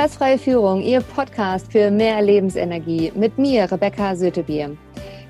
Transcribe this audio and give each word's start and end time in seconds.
Stressfreie 0.00 0.38
Führung, 0.38 0.80
Ihr 0.80 1.02
Podcast 1.02 1.70
für 1.70 1.90
mehr 1.90 2.22
Lebensenergie 2.22 3.12
mit 3.14 3.36
mir, 3.36 3.70
Rebecca 3.70 4.16
Sötebier. 4.16 4.74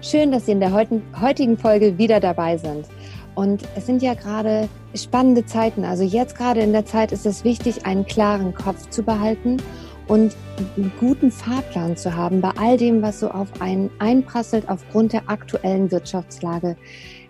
Schön, 0.00 0.31
dass 0.31 0.46
Sie 0.46 0.53
in 0.53 0.61
der 0.61 0.71
heutigen 0.73 1.58
Folge 1.58 1.99
wieder 1.99 2.21
dabei 2.21 2.57
sind. 2.57 2.87
Und 3.35 3.64
es 3.75 3.87
sind 3.87 4.01
ja 4.01 4.14
gerade 4.14 4.69
spannende 4.95 5.45
Zeiten. 5.45 5.85
Also 5.85 6.04
jetzt 6.04 6.37
gerade 6.37 6.61
in 6.61 6.72
der 6.72 6.87
Zeit 6.87 7.11
ist 7.11 7.27
es 7.27 7.43
wichtig, 7.43 7.85
einen 7.85 8.06
klaren 8.06 8.54
Kopf 8.54 8.88
zu 8.91 9.03
behalten 9.03 9.56
und 10.06 10.37
einen 10.77 10.93
guten 11.00 11.32
Fahrplan 11.32 11.96
zu 11.96 12.14
haben 12.14 12.41
bei 12.41 12.50
all 12.57 12.77
dem, 12.77 13.02
was 13.02 13.18
so 13.18 13.29
auf 13.29 13.48
einen 13.61 13.91
einprasselt 13.98 14.68
aufgrund 14.68 15.12
der 15.12 15.29
aktuellen 15.29 15.91
Wirtschaftslage 15.91 16.77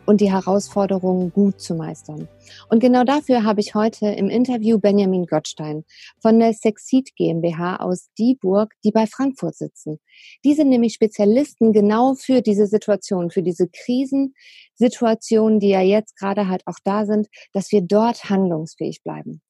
und 0.07 0.21
die 0.21 0.33
Herausforderungen 0.33 1.33
gut 1.33 1.61
zu 1.61 1.75
meistern. 1.75 2.29
Und 2.69 2.81
genau 2.81 3.05
dafür 3.05 3.45
habe 3.45 3.61
ich 3.61 3.75
heute 3.75 4.09
im 4.09 4.29
Interview 4.29 4.79
Benjamin 4.79 5.27
Gottstein 5.27 5.85
von 6.21 6.39
der 6.39 6.53
Sexit 6.53 7.15
GmbH 7.17 7.77
aus 7.77 8.11
Dieburg, 8.19 8.73
die 8.85 8.91
bei 8.91 9.07
Frankfurt 9.07 9.57
sitzen. 9.57 10.01
Die 10.45 10.55
sind 10.55 10.69
nämlich 10.69 10.95
Spezialisten 10.95 11.73
genau 11.73 12.15
für 12.15 12.43
diese 12.43 12.67
Situation, 12.67 13.31
für 13.31 13.43
diese 13.43 13.69
Krisensituationen, 13.69 15.61
die 15.61 15.69
ja 15.69 15.81
jetzt 15.81 16.17
gerade 16.17 16.49
halt 16.49 16.63
auch 16.67 16.79
da 16.85 17.07
sind, 17.07 17.29
dass 17.53 17.73
wir 17.73 17.83
dort 17.83 18.31
handlungsfähig 18.31 19.03
bleiben. 19.03 19.43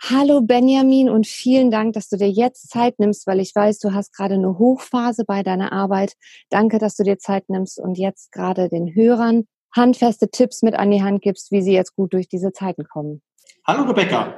Hallo 0.00 0.40
Benjamin 0.40 1.10
und 1.10 1.26
vielen 1.26 1.72
Dank, 1.72 1.94
dass 1.94 2.08
du 2.08 2.16
dir 2.16 2.30
jetzt 2.30 2.70
Zeit 2.70 3.00
nimmst, 3.00 3.26
weil 3.26 3.40
ich 3.40 3.52
weiß, 3.52 3.80
du 3.80 3.92
hast 3.92 4.12
gerade 4.14 4.34
eine 4.34 4.56
Hochphase 4.56 5.24
bei 5.24 5.42
deiner 5.42 5.72
Arbeit. 5.72 6.14
Danke, 6.50 6.78
dass 6.78 6.94
du 6.94 7.02
dir 7.02 7.18
Zeit 7.18 7.48
nimmst 7.48 7.80
und 7.80 7.98
jetzt 7.98 8.30
gerade 8.30 8.68
den 8.68 8.94
Hörern 8.94 9.48
handfeste 9.78 10.28
Tipps 10.28 10.62
mit 10.62 10.74
an 10.74 10.90
die 10.90 11.02
Hand 11.02 11.22
gibst, 11.22 11.50
wie 11.50 11.62
sie 11.62 11.72
jetzt 11.72 11.96
gut 11.96 12.12
durch 12.12 12.28
diese 12.28 12.52
Zeiten 12.52 12.84
kommen. 12.84 13.22
Hallo 13.66 13.84
Rebecca. 13.84 14.34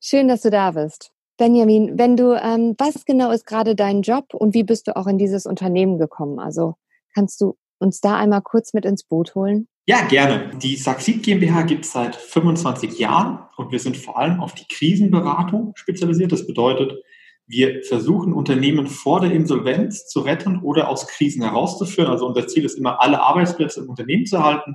Schön, 0.00 0.28
dass 0.28 0.42
du 0.42 0.50
da 0.50 0.70
bist. 0.70 1.10
Benjamin, 1.36 1.98
wenn 1.98 2.16
du, 2.16 2.34
ähm, 2.40 2.76
was 2.78 3.04
genau 3.04 3.32
ist 3.32 3.46
gerade 3.46 3.74
dein 3.74 4.02
Job 4.02 4.34
und 4.34 4.54
wie 4.54 4.62
bist 4.62 4.86
du 4.86 4.96
auch 4.96 5.08
in 5.08 5.18
dieses 5.18 5.46
Unternehmen 5.46 5.98
gekommen? 5.98 6.38
Also 6.38 6.74
kannst 7.12 7.40
du 7.40 7.56
uns 7.78 8.00
da 8.00 8.16
einmal 8.16 8.42
kurz 8.42 8.72
mit 8.72 8.84
ins 8.84 9.02
Boot 9.02 9.34
holen? 9.34 9.66
Ja, 9.86 10.02
gerne. 10.06 10.50
Die 10.62 10.76
Saxid 10.76 11.22
GmbH 11.22 11.62
gibt 11.62 11.84
es 11.84 11.92
seit 11.92 12.14
25 12.14 12.98
Jahren 12.98 13.40
und 13.56 13.72
wir 13.72 13.78
sind 13.78 13.96
vor 13.96 14.18
allem 14.18 14.40
auf 14.40 14.54
die 14.54 14.66
Krisenberatung 14.66 15.72
spezialisiert. 15.74 16.32
Das 16.32 16.46
bedeutet, 16.46 17.02
wir 17.46 17.82
versuchen 17.84 18.32
Unternehmen 18.32 18.86
vor 18.86 19.20
der 19.20 19.32
Insolvenz 19.32 20.06
zu 20.06 20.20
retten 20.20 20.60
oder 20.62 20.88
aus 20.88 21.06
Krisen 21.06 21.42
herauszuführen. 21.42 22.10
Also 22.10 22.26
unser 22.26 22.46
Ziel 22.46 22.64
ist 22.64 22.78
immer, 22.78 23.00
alle 23.02 23.20
Arbeitsplätze 23.20 23.80
im 23.80 23.90
Unternehmen 23.90 24.24
zu 24.24 24.36
erhalten 24.36 24.74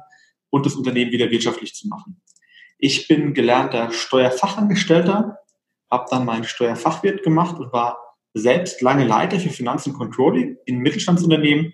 und 0.49 0.65
das 0.65 0.75
Unternehmen 0.75 1.11
wieder 1.11 1.31
wirtschaftlich 1.31 1.73
zu 1.73 1.87
machen. 1.87 2.21
Ich 2.77 3.07
bin 3.07 3.33
gelernter 3.33 3.91
Steuerfachangestellter, 3.91 5.39
habe 5.89 6.05
dann 6.09 6.25
meinen 6.25 6.43
Steuerfachwirt 6.43 7.23
gemacht 7.23 7.59
und 7.59 7.73
war 7.73 7.97
selbst 8.33 8.81
lange 8.81 9.05
Leiter 9.05 9.39
für 9.39 9.49
Finanzen 9.49 9.93
Controlling 9.93 10.57
in 10.65 10.77
Mittelstandsunternehmen 10.77 11.73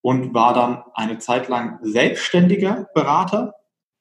und 0.00 0.32
war 0.32 0.54
dann 0.54 0.84
eine 0.94 1.18
Zeit 1.18 1.48
lang 1.48 1.78
selbstständiger 1.82 2.88
Berater, 2.94 3.54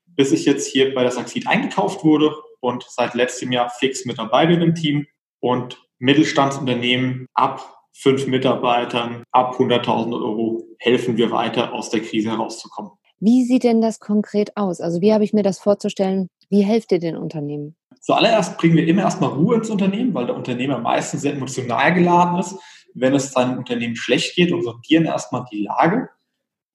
bis 0.06 0.32
ich 0.32 0.46
jetzt 0.46 0.68
hier 0.68 0.94
bei 0.94 1.02
der 1.02 1.12
Saxid 1.12 1.48
eingekauft 1.48 2.04
wurde 2.04 2.36
und 2.60 2.86
seit 2.88 3.16
letztem 3.16 3.52
Jahr 3.52 3.70
fix 3.70 4.06
mit 4.06 4.20
dabei 4.20 4.46
bin 4.46 4.62
im 4.62 4.76
Team 4.76 5.08
und 5.40 5.85
Mittelstandsunternehmen 6.00 7.28
ab 7.34 7.78
fünf 7.94 8.28
Mitarbeitern, 8.28 9.24
ab 9.32 9.56
100.000 9.58 10.14
Euro 10.14 10.64
helfen 10.80 11.18
wir 11.18 11.32
weiter, 11.32 11.74
aus 11.74 11.90
der 11.90 12.02
Krise 12.02 12.32
herauszukommen. 12.32 12.92
Wie 13.20 13.46
sieht 13.46 13.64
denn 13.64 13.82
das 13.82 14.00
konkret 14.00 14.58
aus? 14.58 14.82
Also 14.82 15.02
wie 15.02 15.14
habe 15.14 15.24
ich 15.24 15.34
mir 15.34 15.44
das 15.44 15.60
vorzustellen? 15.60 16.28
Wie 16.50 16.62
helft 16.62 16.92
ihr 16.92 17.00
den 17.00 17.16
Unternehmen? 17.16 17.76
Zuallererst 18.02 18.58
bringen 18.58 18.76
wir 18.76 18.88
immer 18.88 19.04
erstmal 19.04 19.32
Ruhe 19.32 19.56
ins 19.56 19.70
Unternehmen, 19.70 20.14
weil 20.14 20.28
der 20.28 20.36
Unternehmer 20.36 20.80
meistens 20.80 21.22
sehr 21.22 21.34
emotional 21.34 21.94
geladen 21.94 22.40
ist, 22.40 22.58
wenn 22.94 23.16
es 23.16 23.32
seinem 23.32 23.58
Unternehmen 23.58 23.96
schlecht 23.96 24.36
geht 24.36 24.52
und 24.52 24.64
sortieren 24.64 25.06
erstmal 25.06 25.46
die 25.52 25.64
Lage 25.64 26.10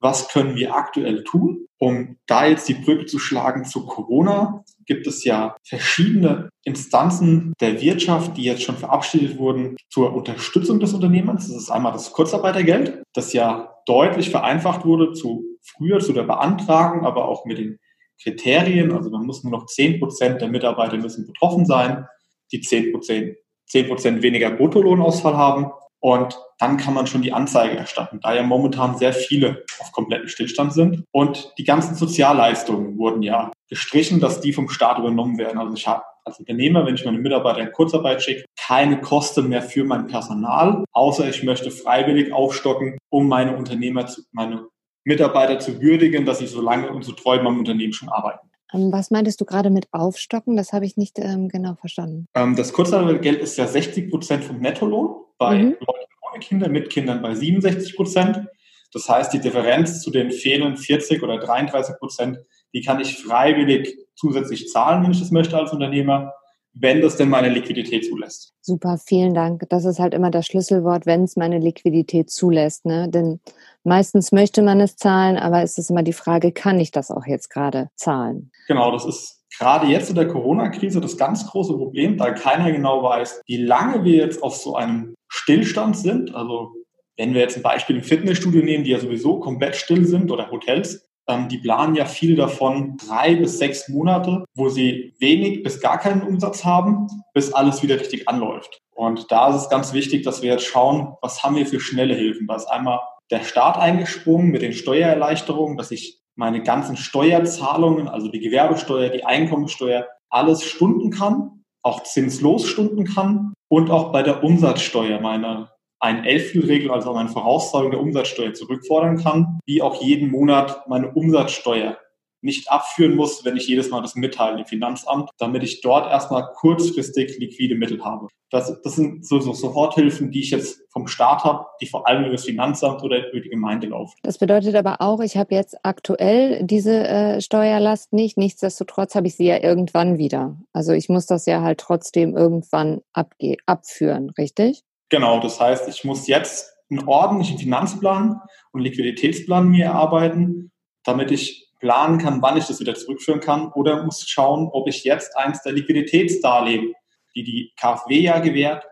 was 0.00 0.28
können 0.28 0.56
wir 0.56 0.74
aktuell 0.74 1.22
tun? 1.24 1.66
Um 1.78 2.16
da 2.26 2.46
jetzt 2.46 2.68
die 2.68 2.74
Brücke 2.74 3.06
zu 3.06 3.18
schlagen 3.18 3.64
zu 3.64 3.86
Corona, 3.86 4.64
gibt 4.86 5.06
es 5.06 5.24
ja 5.24 5.56
verschiedene 5.66 6.48
Instanzen 6.64 7.52
der 7.60 7.80
Wirtschaft, 7.80 8.36
die 8.36 8.44
jetzt 8.44 8.62
schon 8.62 8.76
verabschiedet 8.76 9.38
wurden 9.38 9.76
zur 9.88 10.14
Unterstützung 10.14 10.80
des 10.80 10.92
Unternehmens. 10.92 11.48
Das 11.48 11.56
ist 11.56 11.70
einmal 11.70 11.92
das 11.92 12.12
Kurzarbeitergeld, 12.12 13.02
das 13.14 13.32
ja 13.32 13.74
deutlich 13.86 14.30
vereinfacht 14.30 14.84
wurde 14.84 15.12
zu 15.12 15.44
früher 15.62 16.00
zu 16.00 16.12
der 16.12 16.24
Beantragung, 16.24 17.04
aber 17.04 17.28
auch 17.28 17.44
mit 17.44 17.58
den 17.58 17.78
Kriterien. 18.22 18.92
Also 18.92 19.10
man 19.10 19.26
muss 19.26 19.44
nur 19.44 19.52
noch 19.52 19.66
10 19.66 20.00
Prozent 20.00 20.40
der 20.40 20.48
Mitarbeiter 20.48 20.96
müssen 20.96 21.26
betroffen 21.26 21.66
sein, 21.66 22.06
die 22.52 22.60
10 22.60 22.92
Prozent 22.92 23.36
10 23.70 23.86
Prozent 23.86 24.22
weniger 24.22 24.50
Bruttolohnausfall 24.50 25.36
haben. 25.36 25.70
Und 26.00 26.38
dann 26.58 26.78
kann 26.78 26.94
man 26.94 27.06
schon 27.06 27.22
die 27.22 27.32
Anzeige 27.32 27.76
erstatten, 27.76 28.20
da 28.22 28.34
ja 28.34 28.42
momentan 28.42 28.96
sehr 28.96 29.12
viele 29.12 29.64
auf 29.80 29.92
kompletten 29.92 30.28
Stillstand 30.28 30.72
sind. 30.72 31.04
Und 31.12 31.52
die 31.58 31.64
ganzen 31.64 31.94
Sozialleistungen 31.94 32.98
wurden 32.98 33.22
ja 33.22 33.52
gestrichen, 33.68 34.18
dass 34.18 34.40
die 34.40 34.52
vom 34.52 34.68
Staat 34.68 34.98
übernommen 34.98 35.38
werden. 35.38 35.58
Also 35.58 35.74
ich 35.74 35.86
habe 35.86 36.02
als 36.24 36.38
Unternehmer, 36.38 36.86
wenn 36.86 36.94
ich 36.94 37.04
meine 37.04 37.18
Mitarbeiter 37.18 37.60
in 37.60 37.72
Kurzarbeit 37.72 38.22
schicke, 38.22 38.44
keine 38.58 39.00
Kosten 39.00 39.48
mehr 39.48 39.62
für 39.62 39.84
mein 39.84 40.06
Personal, 40.06 40.84
außer 40.92 41.28
ich 41.28 41.42
möchte 41.42 41.70
freiwillig 41.70 42.32
aufstocken, 42.32 42.98
um 43.10 43.28
meine 43.28 43.56
Unternehmer, 43.56 44.06
zu, 44.06 44.22
meine 44.32 44.66
Mitarbeiter 45.04 45.58
zu 45.58 45.80
würdigen, 45.80 46.26
dass 46.26 46.38
sie 46.38 46.46
so 46.46 46.60
lange 46.60 46.90
und 46.90 47.04
so 47.04 47.12
treu 47.12 47.38
beim 47.38 47.58
Unternehmen 47.58 47.92
schon 47.92 48.08
arbeiten. 48.08 48.50
Ähm, 48.72 48.92
was 48.92 49.10
meintest 49.10 49.40
du 49.40 49.44
gerade 49.44 49.70
mit 49.70 49.88
Aufstocken? 49.92 50.56
Das 50.56 50.72
habe 50.72 50.84
ich 50.84 50.96
nicht 50.96 51.18
ähm, 51.18 51.48
genau 51.48 51.74
verstanden. 51.74 52.26
Ähm, 52.34 52.54
das 52.56 52.72
Kurzarbeitergeld 52.72 53.40
ist 53.40 53.56
ja 53.56 53.66
60 53.66 54.10
Prozent 54.10 54.44
vom 54.44 54.60
Nettolohn 54.60 55.24
bei 55.40 55.58
mhm. 55.58 55.76
Leuten 55.80 56.10
ohne 56.30 56.38
Kinder, 56.38 56.68
mit 56.68 56.90
Kindern 56.90 57.22
bei 57.22 57.34
67 57.34 57.96
Prozent. 57.96 58.46
Das 58.92 59.08
heißt, 59.08 59.32
die 59.32 59.40
Differenz 59.40 60.02
zu 60.02 60.10
den 60.10 60.30
fehlenden 60.30 60.76
40 60.76 61.22
oder 61.22 61.38
33 61.38 61.96
Prozent, 61.98 62.38
die 62.74 62.82
kann 62.82 63.00
ich 63.00 63.16
freiwillig 63.16 63.96
zusätzlich 64.14 64.68
zahlen, 64.68 65.02
wenn 65.02 65.12
ich 65.12 65.18
das 65.20 65.30
möchte 65.30 65.56
als 65.56 65.72
Unternehmer, 65.72 66.34
wenn 66.72 67.00
das 67.00 67.16
denn 67.16 67.30
meine 67.30 67.48
Liquidität 67.48 68.04
zulässt. 68.04 68.52
Super, 68.60 68.98
vielen 68.98 69.34
Dank. 69.34 69.64
Das 69.70 69.84
ist 69.84 69.98
halt 69.98 70.14
immer 70.14 70.30
das 70.30 70.46
Schlüsselwort, 70.46 71.06
wenn 71.06 71.24
es 71.24 71.36
meine 71.36 71.58
Liquidität 71.58 72.30
zulässt. 72.30 72.84
Ne? 72.84 73.08
Denn 73.08 73.40
meistens 73.82 74.30
möchte 74.32 74.62
man 74.62 74.80
es 74.80 74.96
zahlen, 74.96 75.36
aber 75.36 75.62
es 75.62 75.78
ist 75.78 75.90
immer 75.90 76.02
die 76.02 76.12
Frage, 76.12 76.52
kann 76.52 76.78
ich 76.78 76.90
das 76.90 77.10
auch 77.10 77.26
jetzt 77.26 77.48
gerade 77.48 77.90
zahlen? 77.96 78.52
Genau, 78.68 78.92
das 78.92 79.04
ist 79.04 79.39
gerade 79.60 79.86
jetzt 79.88 80.08
in 80.08 80.16
der 80.16 80.26
Corona-Krise 80.26 81.00
das 81.00 81.18
ganz 81.18 81.46
große 81.46 81.74
Problem, 81.74 82.16
da 82.16 82.32
keiner 82.32 82.72
genau 82.72 83.02
weiß, 83.02 83.42
wie 83.46 83.58
lange 83.58 84.04
wir 84.04 84.16
jetzt 84.16 84.42
auf 84.42 84.56
so 84.56 84.74
einem 84.74 85.14
Stillstand 85.28 85.96
sind. 85.96 86.34
Also 86.34 86.72
wenn 87.18 87.34
wir 87.34 87.42
jetzt 87.42 87.56
ein 87.56 87.62
Beispiel 87.62 87.96
im 87.96 88.02
Fitnessstudio 88.02 88.62
nehmen, 88.62 88.84
die 88.84 88.90
ja 88.90 88.98
sowieso 88.98 89.38
komplett 89.38 89.76
still 89.76 90.06
sind 90.06 90.30
oder 90.30 90.50
Hotels, 90.50 91.06
ähm, 91.28 91.48
die 91.48 91.58
planen 91.58 91.94
ja 91.94 92.06
viel 92.06 92.36
davon 92.36 92.96
drei 92.96 93.36
bis 93.36 93.58
sechs 93.58 93.88
Monate, 93.90 94.44
wo 94.54 94.70
sie 94.70 95.14
wenig 95.20 95.62
bis 95.62 95.80
gar 95.80 95.98
keinen 95.98 96.22
Umsatz 96.22 96.64
haben, 96.64 97.06
bis 97.34 97.52
alles 97.52 97.82
wieder 97.82 98.00
richtig 98.00 98.28
anläuft. 98.28 98.80
Und 98.94 99.30
da 99.30 99.50
ist 99.50 99.62
es 99.62 99.68
ganz 99.68 99.92
wichtig, 99.92 100.24
dass 100.24 100.40
wir 100.40 100.52
jetzt 100.52 100.64
schauen, 100.64 101.14
was 101.20 101.42
haben 101.42 101.56
wir 101.56 101.66
für 101.66 101.80
schnelle 101.80 102.14
Hilfen. 102.14 102.46
Da 102.46 102.56
ist 102.56 102.66
einmal 102.66 103.00
der 103.30 103.44
Staat 103.44 103.76
eingesprungen 103.76 104.50
mit 104.50 104.62
den 104.62 104.72
Steuererleichterungen, 104.72 105.76
dass 105.76 105.90
ich 105.90 106.19
meine 106.36 106.62
ganzen 106.62 106.96
Steuerzahlungen, 106.96 108.08
also 108.08 108.28
die 108.28 108.40
Gewerbesteuer, 108.40 109.10
die 109.10 109.24
Einkommensteuer, 109.24 110.06
alles 110.30 110.64
stunden 110.64 111.10
kann, 111.10 111.64
auch 111.82 112.02
zinslos 112.02 112.66
stunden 112.66 113.04
kann 113.04 113.52
und 113.68 113.90
auch 113.90 114.12
bei 114.12 114.22
der 114.22 114.44
Umsatzsteuer 114.44 115.20
meine 115.20 115.70
ein 116.02 116.24
Elftelregel, 116.24 116.90
also 116.90 117.12
meine 117.12 117.28
Vorauszahlung 117.28 117.90
der 117.90 118.00
Umsatzsteuer 118.00 118.54
zurückfordern 118.54 119.18
kann, 119.18 119.60
wie 119.66 119.82
auch 119.82 120.02
jeden 120.02 120.30
Monat 120.30 120.88
meine 120.88 121.12
Umsatzsteuer 121.12 121.98
nicht 122.42 122.70
abführen 122.70 123.16
muss, 123.16 123.44
wenn 123.44 123.56
ich 123.56 123.66
jedes 123.66 123.90
Mal 123.90 124.02
das 124.02 124.14
mitteile 124.14 124.60
im 124.60 124.66
Finanzamt, 124.66 125.30
damit 125.38 125.62
ich 125.62 125.80
dort 125.80 126.10
erstmal 126.10 126.48
kurzfristig 126.54 127.38
liquide 127.38 127.74
Mittel 127.74 128.04
habe. 128.04 128.28
Das, 128.50 128.80
das 128.82 128.96
sind 128.96 129.24
so, 129.24 129.38
so 129.38 129.52
Soforthilfen, 129.52 130.32
die 130.32 130.40
ich 130.40 130.50
jetzt 130.50 130.82
vom 130.90 131.06
Staat 131.06 131.44
habe, 131.44 131.66
die 131.80 131.86
vor 131.86 132.08
allem 132.08 132.24
über 132.24 132.32
das 132.32 132.44
Finanzamt 132.44 133.02
oder 133.02 133.30
über 133.30 133.40
die 133.40 133.48
Gemeinde 133.48 133.86
laufen. 133.88 134.14
Das 134.22 134.38
bedeutet 134.38 134.74
aber 134.74 135.00
auch, 135.00 135.20
ich 135.20 135.36
habe 135.36 135.54
jetzt 135.54 135.76
aktuell 135.84 136.64
diese 136.64 137.06
äh, 137.06 137.40
Steuerlast 137.40 138.12
nicht. 138.12 138.36
Nichtsdestotrotz 138.36 139.14
habe 139.14 139.28
ich 139.28 139.36
sie 139.36 139.46
ja 139.46 139.62
irgendwann 139.62 140.18
wieder. 140.18 140.56
Also 140.72 140.92
ich 140.92 141.08
muss 141.08 141.26
das 141.26 141.46
ja 141.46 141.62
halt 141.62 141.78
trotzdem 141.78 142.36
irgendwann 142.36 143.02
abge 143.12 143.56
abführen, 143.66 144.30
richtig? 144.30 144.82
Genau, 145.10 145.40
das 145.40 145.60
heißt, 145.60 145.88
ich 145.88 146.04
muss 146.04 146.26
jetzt 146.26 146.74
einen 146.90 147.06
ordentlichen 147.06 147.58
Finanzplan 147.58 148.40
und 148.72 148.80
Liquiditätsplan 148.80 149.68
mir 149.68 149.86
erarbeiten, 149.86 150.72
damit 151.04 151.30
ich 151.30 151.69
planen 151.80 152.18
kann, 152.18 152.42
wann 152.42 152.56
ich 152.56 152.66
das 152.66 152.80
wieder 152.80 152.94
zurückführen 152.94 153.40
kann 153.40 153.72
oder 153.72 154.04
muss 154.04 154.28
schauen, 154.28 154.68
ob 154.70 154.88
ich 154.88 155.04
jetzt 155.04 155.36
eins 155.36 155.62
der 155.62 155.72
Liquiditätsdarlehen, 155.72 156.94
die 157.34 157.42
die 157.42 157.72
KfW 157.76 158.20
ja 158.20 158.38
gewährt, 158.38 158.84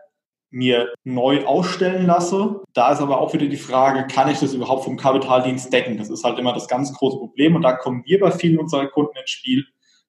mir 0.51 0.91
neu 1.03 1.45
ausstellen 1.45 2.07
lasse. 2.07 2.61
Da 2.73 2.91
ist 2.91 3.01
aber 3.01 3.21
auch 3.21 3.33
wieder 3.33 3.45
die 3.45 3.57
Frage, 3.57 4.07
kann 4.07 4.29
ich 4.29 4.39
das 4.39 4.53
überhaupt 4.53 4.83
vom 4.83 4.97
Kapitaldienst 4.97 5.71
decken? 5.71 5.97
Das 5.97 6.09
ist 6.09 6.23
halt 6.23 6.39
immer 6.39 6.53
das 6.53 6.67
ganz 6.67 6.93
große 6.93 7.17
Problem 7.17 7.55
und 7.55 7.61
da 7.61 7.73
kommen 7.73 8.03
wir 8.05 8.19
bei 8.19 8.31
vielen 8.31 8.59
unserer 8.59 8.87
Kunden 8.87 9.15
ins 9.17 9.29
Spiel, 9.29 9.65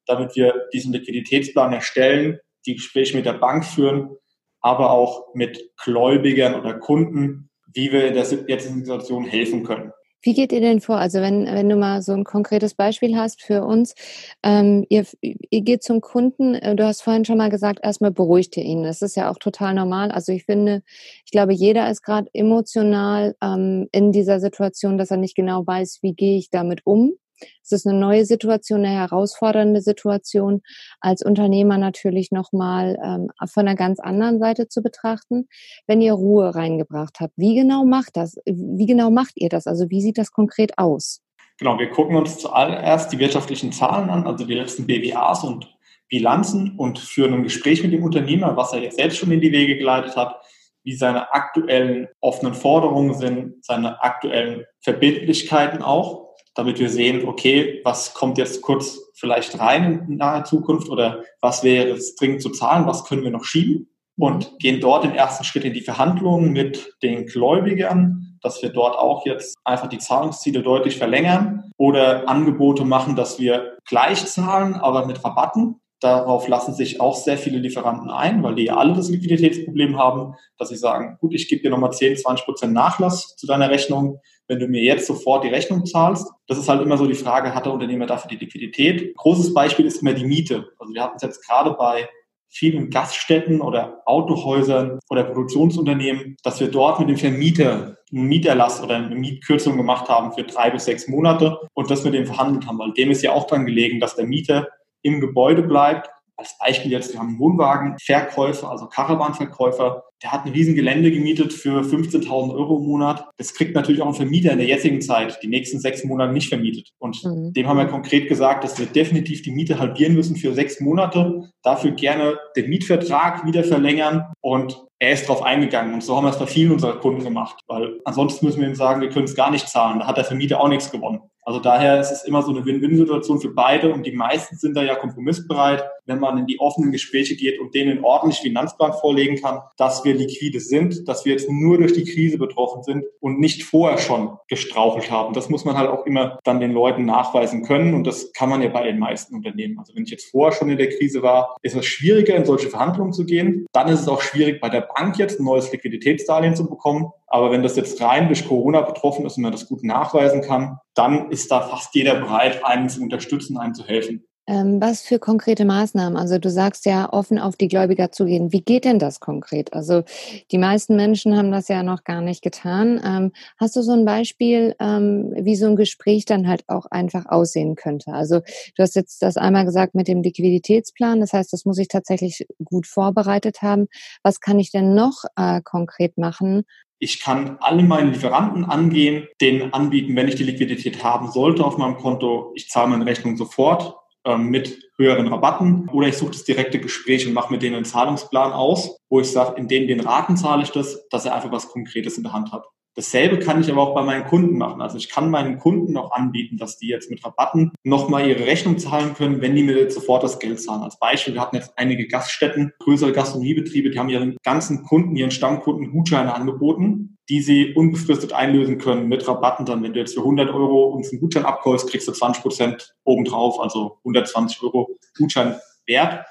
damit 0.06 0.34
wir 0.36 0.68
diesen 0.72 0.92
Liquiditätsplan 0.92 1.72
erstellen, 1.72 2.38
die 2.66 2.74
Gespräche 2.74 3.16
mit 3.16 3.26
der 3.26 3.34
Bank 3.34 3.64
führen, 3.64 4.16
aber 4.60 4.90
auch 4.90 5.34
mit 5.34 5.70
Gläubigern 5.82 6.54
oder 6.54 6.74
Kunden, 6.74 7.50
wie 7.72 7.92
wir 7.92 8.08
in 8.08 8.14
der 8.14 8.24
jetzigen 8.24 8.80
Situation 8.80 9.24
helfen 9.24 9.64
können. 9.64 9.92
Wie 10.22 10.34
geht 10.34 10.52
ihr 10.52 10.60
denn 10.60 10.80
vor? 10.80 10.98
Also 10.98 11.20
wenn, 11.20 11.46
wenn 11.46 11.68
du 11.68 11.76
mal 11.76 12.02
so 12.02 12.12
ein 12.12 12.24
konkretes 12.24 12.74
Beispiel 12.74 13.16
hast 13.16 13.42
für 13.42 13.64
uns, 13.64 13.94
ähm, 14.42 14.84
ihr, 14.90 15.06
ihr 15.22 15.62
geht 15.62 15.82
zum 15.82 16.00
Kunden, 16.02 16.54
äh, 16.54 16.76
du 16.76 16.84
hast 16.84 17.02
vorhin 17.02 17.24
schon 17.24 17.38
mal 17.38 17.48
gesagt, 17.50 17.80
erstmal 17.82 18.10
beruhigt 18.10 18.56
ihr 18.56 18.64
ihn. 18.64 18.82
Das 18.82 19.00
ist 19.02 19.16
ja 19.16 19.30
auch 19.30 19.38
total 19.38 19.74
normal. 19.74 20.10
Also 20.10 20.32
ich 20.32 20.44
finde, 20.44 20.82
ich 21.24 21.30
glaube, 21.30 21.54
jeder 21.54 21.90
ist 21.90 22.02
gerade 22.02 22.28
emotional 22.34 23.34
ähm, 23.42 23.88
in 23.92 24.12
dieser 24.12 24.40
Situation, 24.40 24.98
dass 24.98 25.10
er 25.10 25.16
nicht 25.16 25.36
genau 25.36 25.66
weiß, 25.66 26.00
wie 26.02 26.14
gehe 26.14 26.36
ich 26.36 26.50
damit 26.50 26.82
um. 26.84 27.14
Es 27.62 27.72
ist 27.72 27.86
eine 27.86 27.98
neue 27.98 28.24
Situation, 28.24 28.84
eine 28.84 28.94
herausfordernde 28.94 29.80
Situation, 29.80 30.62
als 31.00 31.22
Unternehmer 31.22 31.78
natürlich 31.78 32.32
nochmal 32.32 32.98
ähm, 33.04 33.30
von 33.48 33.66
einer 33.66 33.76
ganz 33.76 34.00
anderen 34.00 34.38
Seite 34.38 34.68
zu 34.68 34.82
betrachten. 34.82 35.48
Wenn 35.86 36.00
ihr 36.00 36.12
Ruhe 36.12 36.54
reingebracht 36.54 37.20
habt, 37.20 37.34
wie 37.36 37.54
genau 37.54 37.84
macht 37.84 38.16
das? 38.16 38.36
Wie 38.44 38.86
genau 38.86 39.10
macht 39.10 39.32
ihr 39.36 39.48
das? 39.48 39.66
Also 39.66 39.90
wie 39.90 40.00
sieht 40.00 40.18
das 40.18 40.32
konkret 40.32 40.78
aus? 40.78 41.20
Genau, 41.58 41.78
wir 41.78 41.90
gucken 41.90 42.16
uns 42.16 42.38
zuallererst 42.38 43.12
die 43.12 43.18
wirtschaftlichen 43.18 43.70
Zahlen 43.70 44.08
an, 44.08 44.26
also 44.26 44.46
die 44.46 44.54
letzten 44.54 44.86
BWAs 44.86 45.44
und 45.44 45.68
Bilanzen 46.08 46.74
und 46.76 46.98
führen 46.98 47.34
ein 47.34 47.42
Gespräch 47.42 47.82
mit 47.82 47.92
dem 47.92 48.02
Unternehmer, 48.02 48.56
was 48.56 48.72
er 48.72 48.80
jetzt 48.80 48.96
selbst 48.96 49.18
schon 49.18 49.30
in 49.30 49.40
die 49.40 49.52
Wege 49.52 49.76
geleitet 49.76 50.16
hat, 50.16 50.40
wie 50.82 50.94
seine 50.94 51.32
aktuellen 51.32 52.08
offenen 52.20 52.54
Forderungen 52.54 53.14
sind, 53.14 53.64
seine 53.64 54.02
aktuellen 54.02 54.64
Verbindlichkeiten 54.80 55.82
auch 55.82 56.29
damit 56.54 56.78
wir 56.78 56.90
sehen, 56.90 57.26
okay, 57.26 57.80
was 57.84 58.14
kommt 58.14 58.38
jetzt 58.38 58.62
kurz 58.62 58.98
vielleicht 59.14 59.58
rein 59.58 60.06
in 60.08 60.16
naher 60.16 60.44
Zukunft 60.44 60.88
oder 60.88 61.24
was 61.40 61.62
wäre 61.62 61.90
jetzt 61.90 62.20
dringend 62.20 62.42
zu 62.42 62.50
zahlen, 62.50 62.86
was 62.86 63.04
können 63.04 63.22
wir 63.22 63.30
noch 63.30 63.44
schieben 63.44 63.88
und 64.18 64.58
gehen 64.58 64.80
dort 64.80 65.04
im 65.04 65.14
ersten 65.14 65.44
Schritt 65.44 65.64
in 65.64 65.72
die 65.72 65.80
Verhandlungen 65.80 66.52
mit 66.52 66.94
den 67.02 67.26
Gläubigern, 67.26 68.38
dass 68.42 68.62
wir 68.62 68.70
dort 68.70 68.96
auch 68.96 69.26
jetzt 69.26 69.56
einfach 69.64 69.88
die 69.88 69.98
Zahlungsziele 69.98 70.62
deutlich 70.62 70.96
verlängern 70.96 71.70
oder 71.76 72.28
Angebote 72.28 72.84
machen, 72.84 73.16
dass 73.16 73.38
wir 73.38 73.78
gleich 73.86 74.24
zahlen, 74.26 74.74
aber 74.74 75.06
mit 75.06 75.22
Rabatten. 75.24 75.79
Darauf 76.00 76.48
lassen 76.48 76.74
sich 76.74 77.00
auch 77.00 77.14
sehr 77.14 77.36
viele 77.36 77.58
Lieferanten 77.58 78.10
ein, 78.10 78.42
weil 78.42 78.54
die 78.54 78.64
ja 78.64 78.76
alle 78.76 78.94
das 78.94 79.10
Liquiditätsproblem 79.10 79.98
haben, 79.98 80.34
dass 80.58 80.70
sie 80.70 80.76
sagen, 80.76 81.18
gut, 81.20 81.34
ich 81.34 81.48
gebe 81.48 81.62
dir 81.62 81.70
nochmal 81.70 81.92
10, 81.92 82.16
20 82.16 82.44
Prozent 82.44 82.72
Nachlass 82.72 83.36
zu 83.36 83.46
deiner 83.46 83.70
Rechnung 83.70 84.20
wenn 84.50 84.58
du 84.58 84.66
mir 84.66 84.82
jetzt 84.82 85.06
sofort 85.06 85.44
die 85.44 85.48
Rechnung 85.48 85.86
zahlst. 85.86 86.28
Das 86.48 86.58
ist 86.58 86.68
halt 86.68 86.82
immer 86.82 86.98
so 86.98 87.06
die 87.06 87.14
Frage, 87.14 87.54
hat 87.54 87.66
der 87.66 87.72
Unternehmer 87.72 88.06
dafür 88.06 88.28
die 88.28 88.44
Liquidität? 88.44 89.16
Großes 89.16 89.54
Beispiel 89.54 89.86
ist 89.86 90.02
immer 90.02 90.12
die 90.12 90.24
Miete. 90.24 90.66
Also 90.80 90.92
wir 90.92 91.04
hatten 91.04 91.16
es 91.16 91.22
jetzt 91.22 91.46
gerade 91.46 91.70
bei 91.70 92.08
vielen 92.48 92.90
Gaststätten 92.90 93.60
oder 93.60 94.02
Autohäusern 94.06 94.98
oder 95.08 95.22
Produktionsunternehmen, 95.22 96.36
dass 96.42 96.58
wir 96.58 96.66
dort 96.66 96.98
mit 96.98 97.08
dem 97.08 97.16
Vermieter 97.16 97.96
einen 98.12 98.26
Mieterlass 98.26 98.82
oder 98.82 98.96
eine 98.96 99.14
Mietkürzung 99.14 99.76
gemacht 99.76 100.08
haben 100.08 100.32
für 100.32 100.42
drei 100.42 100.68
bis 100.70 100.86
sechs 100.86 101.06
Monate 101.06 101.56
und 101.74 101.88
das 101.88 102.02
mit 102.02 102.14
dem 102.14 102.26
verhandelt 102.26 102.66
haben, 102.66 102.80
weil 102.80 102.92
dem 102.92 103.12
ist 103.12 103.22
ja 103.22 103.30
auch 103.30 103.46
dran 103.46 103.66
gelegen, 103.66 104.00
dass 104.00 104.16
der 104.16 104.26
Mieter 104.26 104.66
im 105.02 105.20
Gebäude 105.20 105.62
bleibt 105.62 106.10
als 106.40 106.56
Beispiel 106.58 106.90
jetzt, 106.90 107.12
wir 107.12 107.20
haben 107.20 107.28
einen 107.28 107.38
Wohnwagenverkäufer, 107.38 108.70
also 108.70 108.86
Caravanverkäufer, 108.86 110.04
der 110.22 110.32
hat 110.32 110.44
ein 110.44 110.52
riesen 110.52 110.74
Gelände 110.74 111.10
gemietet 111.10 111.52
für 111.52 111.82
15.000 111.82 112.54
Euro 112.54 112.78
im 112.78 112.86
Monat. 112.86 113.26
Das 113.36 113.54
kriegt 113.54 113.74
natürlich 113.74 114.02
auch 114.02 114.08
ein 114.08 114.14
Vermieter 114.14 114.52
in 114.52 114.58
der 114.58 114.66
jetzigen 114.66 115.00
Zeit 115.00 115.38
die 115.42 115.48
nächsten 115.48 115.80
sechs 115.80 116.02
Monate 116.04 116.32
nicht 116.32 116.48
vermietet. 116.48 116.90
Und 116.98 117.22
mhm. 117.24 117.52
dem 117.52 117.68
haben 117.68 117.78
wir 117.78 117.86
konkret 117.86 118.28
gesagt, 118.28 118.64
dass 118.64 118.78
wir 118.78 118.86
definitiv 118.86 119.42
die 119.42 119.50
Miete 119.50 119.78
halbieren 119.78 120.14
müssen 120.14 120.36
für 120.36 120.54
sechs 120.54 120.80
Monate, 120.80 121.50
dafür 121.62 121.92
gerne 121.92 122.38
den 122.56 122.68
Mietvertrag 122.68 123.46
wieder 123.46 123.64
verlängern 123.64 124.24
und 124.40 124.82
er 124.98 125.12
ist 125.12 125.28
darauf 125.28 125.42
eingegangen. 125.42 125.94
Und 125.94 126.02
so 126.02 126.16
haben 126.16 126.24
wir 126.24 126.30
es 126.30 126.38
bei 126.38 126.46
vielen 126.46 126.72
unserer 126.72 127.00
Kunden 127.00 127.24
gemacht. 127.24 127.60
Weil 127.68 128.00
ansonsten 128.04 128.44
müssen 128.44 128.60
wir 128.60 128.68
ihm 128.68 128.74
sagen, 128.74 129.00
wir 129.00 129.08
können 129.08 129.24
es 129.24 129.34
gar 129.34 129.50
nicht 129.50 129.68
zahlen. 129.68 130.00
Da 130.00 130.06
hat 130.06 130.18
der 130.18 130.24
Vermieter 130.24 130.60
auch 130.60 130.68
nichts 130.68 130.90
gewonnen. 130.90 131.20
Also 131.50 131.58
daher 131.58 131.98
ist 131.98 132.12
es 132.12 132.22
immer 132.22 132.44
so 132.44 132.52
eine 132.52 132.64
Win-Win-Situation 132.64 133.40
für 133.40 133.48
beide 133.48 133.92
und 133.92 134.06
die 134.06 134.12
meisten 134.12 134.56
sind 134.56 134.76
da 134.76 134.84
ja 134.84 134.94
kompromissbereit, 134.94 135.82
wenn 136.06 136.20
man 136.20 136.38
in 136.38 136.46
die 136.46 136.60
offenen 136.60 136.92
Gespräche 136.92 137.34
geht 137.34 137.58
und 137.58 137.74
denen 137.74 137.90
einen 137.90 138.04
ordentlichen 138.04 138.44
Finanzplan 138.44 138.92
vorlegen 138.92 139.34
kann, 139.34 139.58
dass 139.76 140.04
wir 140.04 140.14
liquide 140.14 140.60
sind, 140.60 141.08
dass 141.08 141.24
wir 141.24 141.32
jetzt 141.32 141.50
nur 141.50 141.78
durch 141.78 141.92
die 141.92 142.04
Krise 142.04 142.38
betroffen 142.38 142.84
sind 142.84 143.04
und 143.18 143.40
nicht 143.40 143.64
vorher 143.64 143.98
schon 143.98 144.38
gestrauchelt 144.46 145.10
haben. 145.10 145.34
Das 145.34 145.48
muss 145.48 145.64
man 145.64 145.76
halt 145.76 145.90
auch 145.90 146.06
immer 146.06 146.38
dann 146.44 146.60
den 146.60 146.70
Leuten 146.70 147.04
nachweisen 147.04 147.64
können 147.64 147.94
und 147.94 148.06
das 148.06 148.32
kann 148.32 148.48
man 148.48 148.62
ja 148.62 148.68
bei 148.68 148.84
den 148.84 149.00
meisten 149.00 149.34
Unternehmen. 149.34 149.76
Also 149.80 149.96
wenn 149.96 150.04
ich 150.04 150.10
jetzt 150.10 150.30
vorher 150.30 150.56
schon 150.56 150.70
in 150.70 150.78
der 150.78 150.90
Krise 150.90 151.20
war, 151.20 151.56
ist 151.62 151.74
es 151.74 151.84
schwieriger, 151.84 152.36
in 152.36 152.44
solche 152.44 152.70
Verhandlungen 152.70 153.12
zu 153.12 153.26
gehen. 153.26 153.66
Dann 153.72 153.88
ist 153.88 154.02
es 154.02 154.08
auch 154.08 154.20
schwierig, 154.20 154.60
bei 154.60 154.68
der 154.68 154.82
Bank 154.82 155.18
jetzt 155.18 155.40
ein 155.40 155.44
neues 155.46 155.72
Liquiditätsdarlehen 155.72 156.54
zu 156.54 156.70
bekommen. 156.70 157.10
Aber 157.30 157.52
wenn 157.52 157.62
das 157.62 157.76
jetzt 157.76 158.02
rein 158.02 158.26
durch 158.26 158.46
Corona 158.46 158.82
betroffen 158.82 159.24
ist 159.24 159.36
und 159.36 159.44
man 159.44 159.52
das 159.52 159.68
gut 159.68 159.84
nachweisen 159.84 160.42
kann, 160.42 160.78
dann 160.94 161.30
ist 161.30 161.50
da 161.50 161.60
fast 161.60 161.94
jeder 161.94 162.16
bereit, 162.16 162.64
einen 162.64 162.88
zu 162.88 163.00
unterstützen, 163.00 163.56
einen 163.56 163.74
zu 163.74 163.86
helfen. 163.86 164.26
Ähm, 164.50 164.80
was 164.80 165.02
für 165.02 165.20
konkrete 165.20 165.64
Maßnahmen? 165.64 166.18
Also 166.18 166.38
du 166.38 166.50
sagst 166.50 166.84
ja, 166.84 167.12
offen 167.12 167.38
auf 167.38 167.54
die 167.54 167.68
Gläubiger 167.68 168.10
zugehen. 168.10 168.52
Wie 168.52 168.62
geht 168.62 168.84
denn 168.84 168.98
das 168.98 169.20
konkret? 169.20 169.72
Also 169.72 170.02
die 170.50 170.58
meisten 170.58 170.96
Menschen 170.96 171.36
haben 171.36 171.52
das 171.52 171.68
ja 171.68 171.84
noch 171.84 172.02
gar 172.02 172.20
nicht 172.20 172.42
getan. 172.42 173.00
Ähm, 173.04 173.32
hast 173.58 173.76
du 173.76 173.82
so 173.82 173.92
ein 173.92 174.04
Beispiel, 174.04 174.74
ähm, 174.80 175.32
wie 175.38 175.54
so 175.54 175.66
ein 175.66 175.76
Gespräch 175.76 176.24
dann 176.24 176.48
halt 176.48 176.64
auch 176.66 176.86
einfach 176.86 177.26
aussehen 177.26 177.76
könnte? 177.76 178.12
Also 178.12 178.40
du 178.40 178.82
hast 178.82 178.96
jetzt 178.96 179.22
das 179.22 179.36
einmal 179.36 179.66
gesagt 179.66 179.94
mit 179.94 180.08
dem 180.08 180.20
Liquiditätsplan. 180.20 181.20
Das 181.20 181.32
heißt, 181.32 181.52
das 181.52 181.64
muss 181.64 181.78
ich 181.78 181.86
tatsächlich 181.86 182.48
gut 182.64 182.88
vorbereitet 182.88 183.62
haben. 183.62 183.86
Was 184.24 184.40
kann 184.40 184.58
ich 184.58 184.72
denn 184.72 184.94
noch 184.94 185.22
äh, 185.36 185.60
konkret 185.62 186.18
machen, 186.18 186.64
ich 187.00 187.20
kann 187.20 187.56
alle 187.60 187.82
meine 187.82 188.10
Lieferanten 188.10 188.64
angehen, 188.66 189.26
denen 189.40 189.72
anbieten, 189.72 190.14
wenn 190.14 190.28
ich 190.28 190.36
die 190.36 190.44
Liquidität 190.44 191.02
haben 191.02 191.32
sollte 191.32 191.64
auf 191.64 191.78
meinem 191.78 191.96
Konto, 191.96 192.52
ich 192.54 192.68
zahle 192.68 192.90
meine 192.90 193.06
Rechnung 193.06 193.36
sofort 193.36 193.96
ähm, 194.24 194.50
mit 194.50 194.78
höheren 194.98 195.28
Rabatten 195.28 195.88
oder 195.88 196.08
ich 196.08 196.18
suche 196.18 196.32
das 196.32 196.44
direkte 196.44 196.78
Gespräch 196.78 197.26
und 197.26 197.32
mache 197.32 197.50
mit 197.50 197.62
denen 197.62 197.76
einen 197.76 197.84
Zahlungsplan 197.86 198.52
aus, 198.52 198.98
wo 199.08 199.20
ich 199.20 199.32
sage, 199.32 199.58
in 199.58 199.66
den, 199.66 199.88
den 199.88 200.00
Raten 200.00 200.36
zahle 200.36 200.62
ich 200.62 200.70
das, 200.70 201.08
dass 201.08 201.24
er 201.24 201.34
einfach 201.34 201.50
was 201.50 201.68
Konkretes 201.68 202.18
in 202.18 202.24
der 202.24 202.34
Hand 202.34 202.52
hat. 202.52 202.66
Dasselbe 203.00 203.38
kann 203.38 203.62
ich 203.62 203.70
aber 203.70 203.80
auch 203.80 203.94
bei 203.94 204.02
meinen 204.02 204.26
Kunden 204.26 204.58
machen. 204.58 204.82
Also 204.82 204.98
ich 204.98 205.08
kann 205.08 205.30
meinen 205.30 205.58
Kunden 205.58 205.96
auch 205.96 206.12
anbieten, 206.12 206.58
dass 206.58 206.76
die 206.76 206.88
jetzt 206.88 207.10
mit 207.10 207.24
Rabatten 207.24 207.72
nochmal 207.82 208.28
ihre 208.28 208.44
Rechnung 208.44 208.76
zahlen 208.76 209.14
können, 209.14 209.40
wenn 209.40 209.56
die 209.56 209.62
mir 209.62 209.90
sofort 209.90 210.22
das 210.22 210.38
Geld 210.38 210.60
zahlen. 210.60 210.82
Als 210.82 210.98
Beispiel, 210.98 211.32
wir 211.32 211.40
hatten 211.40 211.56
jetzt 211.56 211.72
einige 211.76 212.06
Gaststätten, 212.08 212.74
größere 212.78 213.12
Gastronomiebetriebe, 213.12 213.88
die 213.88 213.98
haben 213.98 214.10
ihren 214.10 214.36
ganzen 214.42 214.82
Kunden, 214.82 215.16
ihren 215.16 215.30
Stammkunden 215.30 215.92
Gutscheine 215.92 216.34
angeboten, 216.34 217.16
die 217.30 217.40
sie 217.40 217.72
unbefristet 217.72 218.34
einlösen 218.34 218.76
können 218.76 219.08
mit 219.08 219.26
Rabatten. 219.26 219.64
Dann, 219.64 219.82
wenn 219.82 219.94
du 219.94 220.00
jetzt 220.00 220.12
für 220.12 220.20
100 220.20 220.50
Euro 220.50 220.90
uns 220.90 221.10
einen 221.10 221.22
Gutschein 221.22 221.46
abkaufst, 221.46 221.88
kriegst 221.88 222.06
du 222.06 222.12
20 222.12 222.42
Prozent 222.42 222.94
obendrauf, 223.04 223.60
also 223.60 223.96
120 224.04 224.62
Euro 224.62 224.90
Gutschein 225.16 225.58
wert 225.86 226.26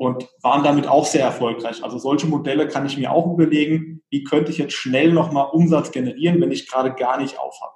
und 0.00 0.26
waren 0.40 0.64
damit 0.64 0.88
auch 0.88 1.04
sehr 1.04 1.22
erfolgreich. 1.22 1.84
Also 1.84 1.98
solche 1.98 2.26
Modelle 2.26 2.66
kann 2.68 2.86
ich 2.86 2.96
mir 2.96 3.12
auch 3.12 3.30
überlegen, 3.34 4.00
wie 4.08 4.24
könnte 4.24 4.50
ich 4.50 4.56
jetzt 4.56 4.72
schnell 4.72 5.12
nochmal 5.12 5.50
Umsatz 5.52 5.90
generieren, 5.90 6.40
wenn 6.40 6.50
ich 6.50 6.66
gerade 6.66 6.94
gar 6.94 7.20
nicht 7.20 7.38
aufhabe. 7.38 7.74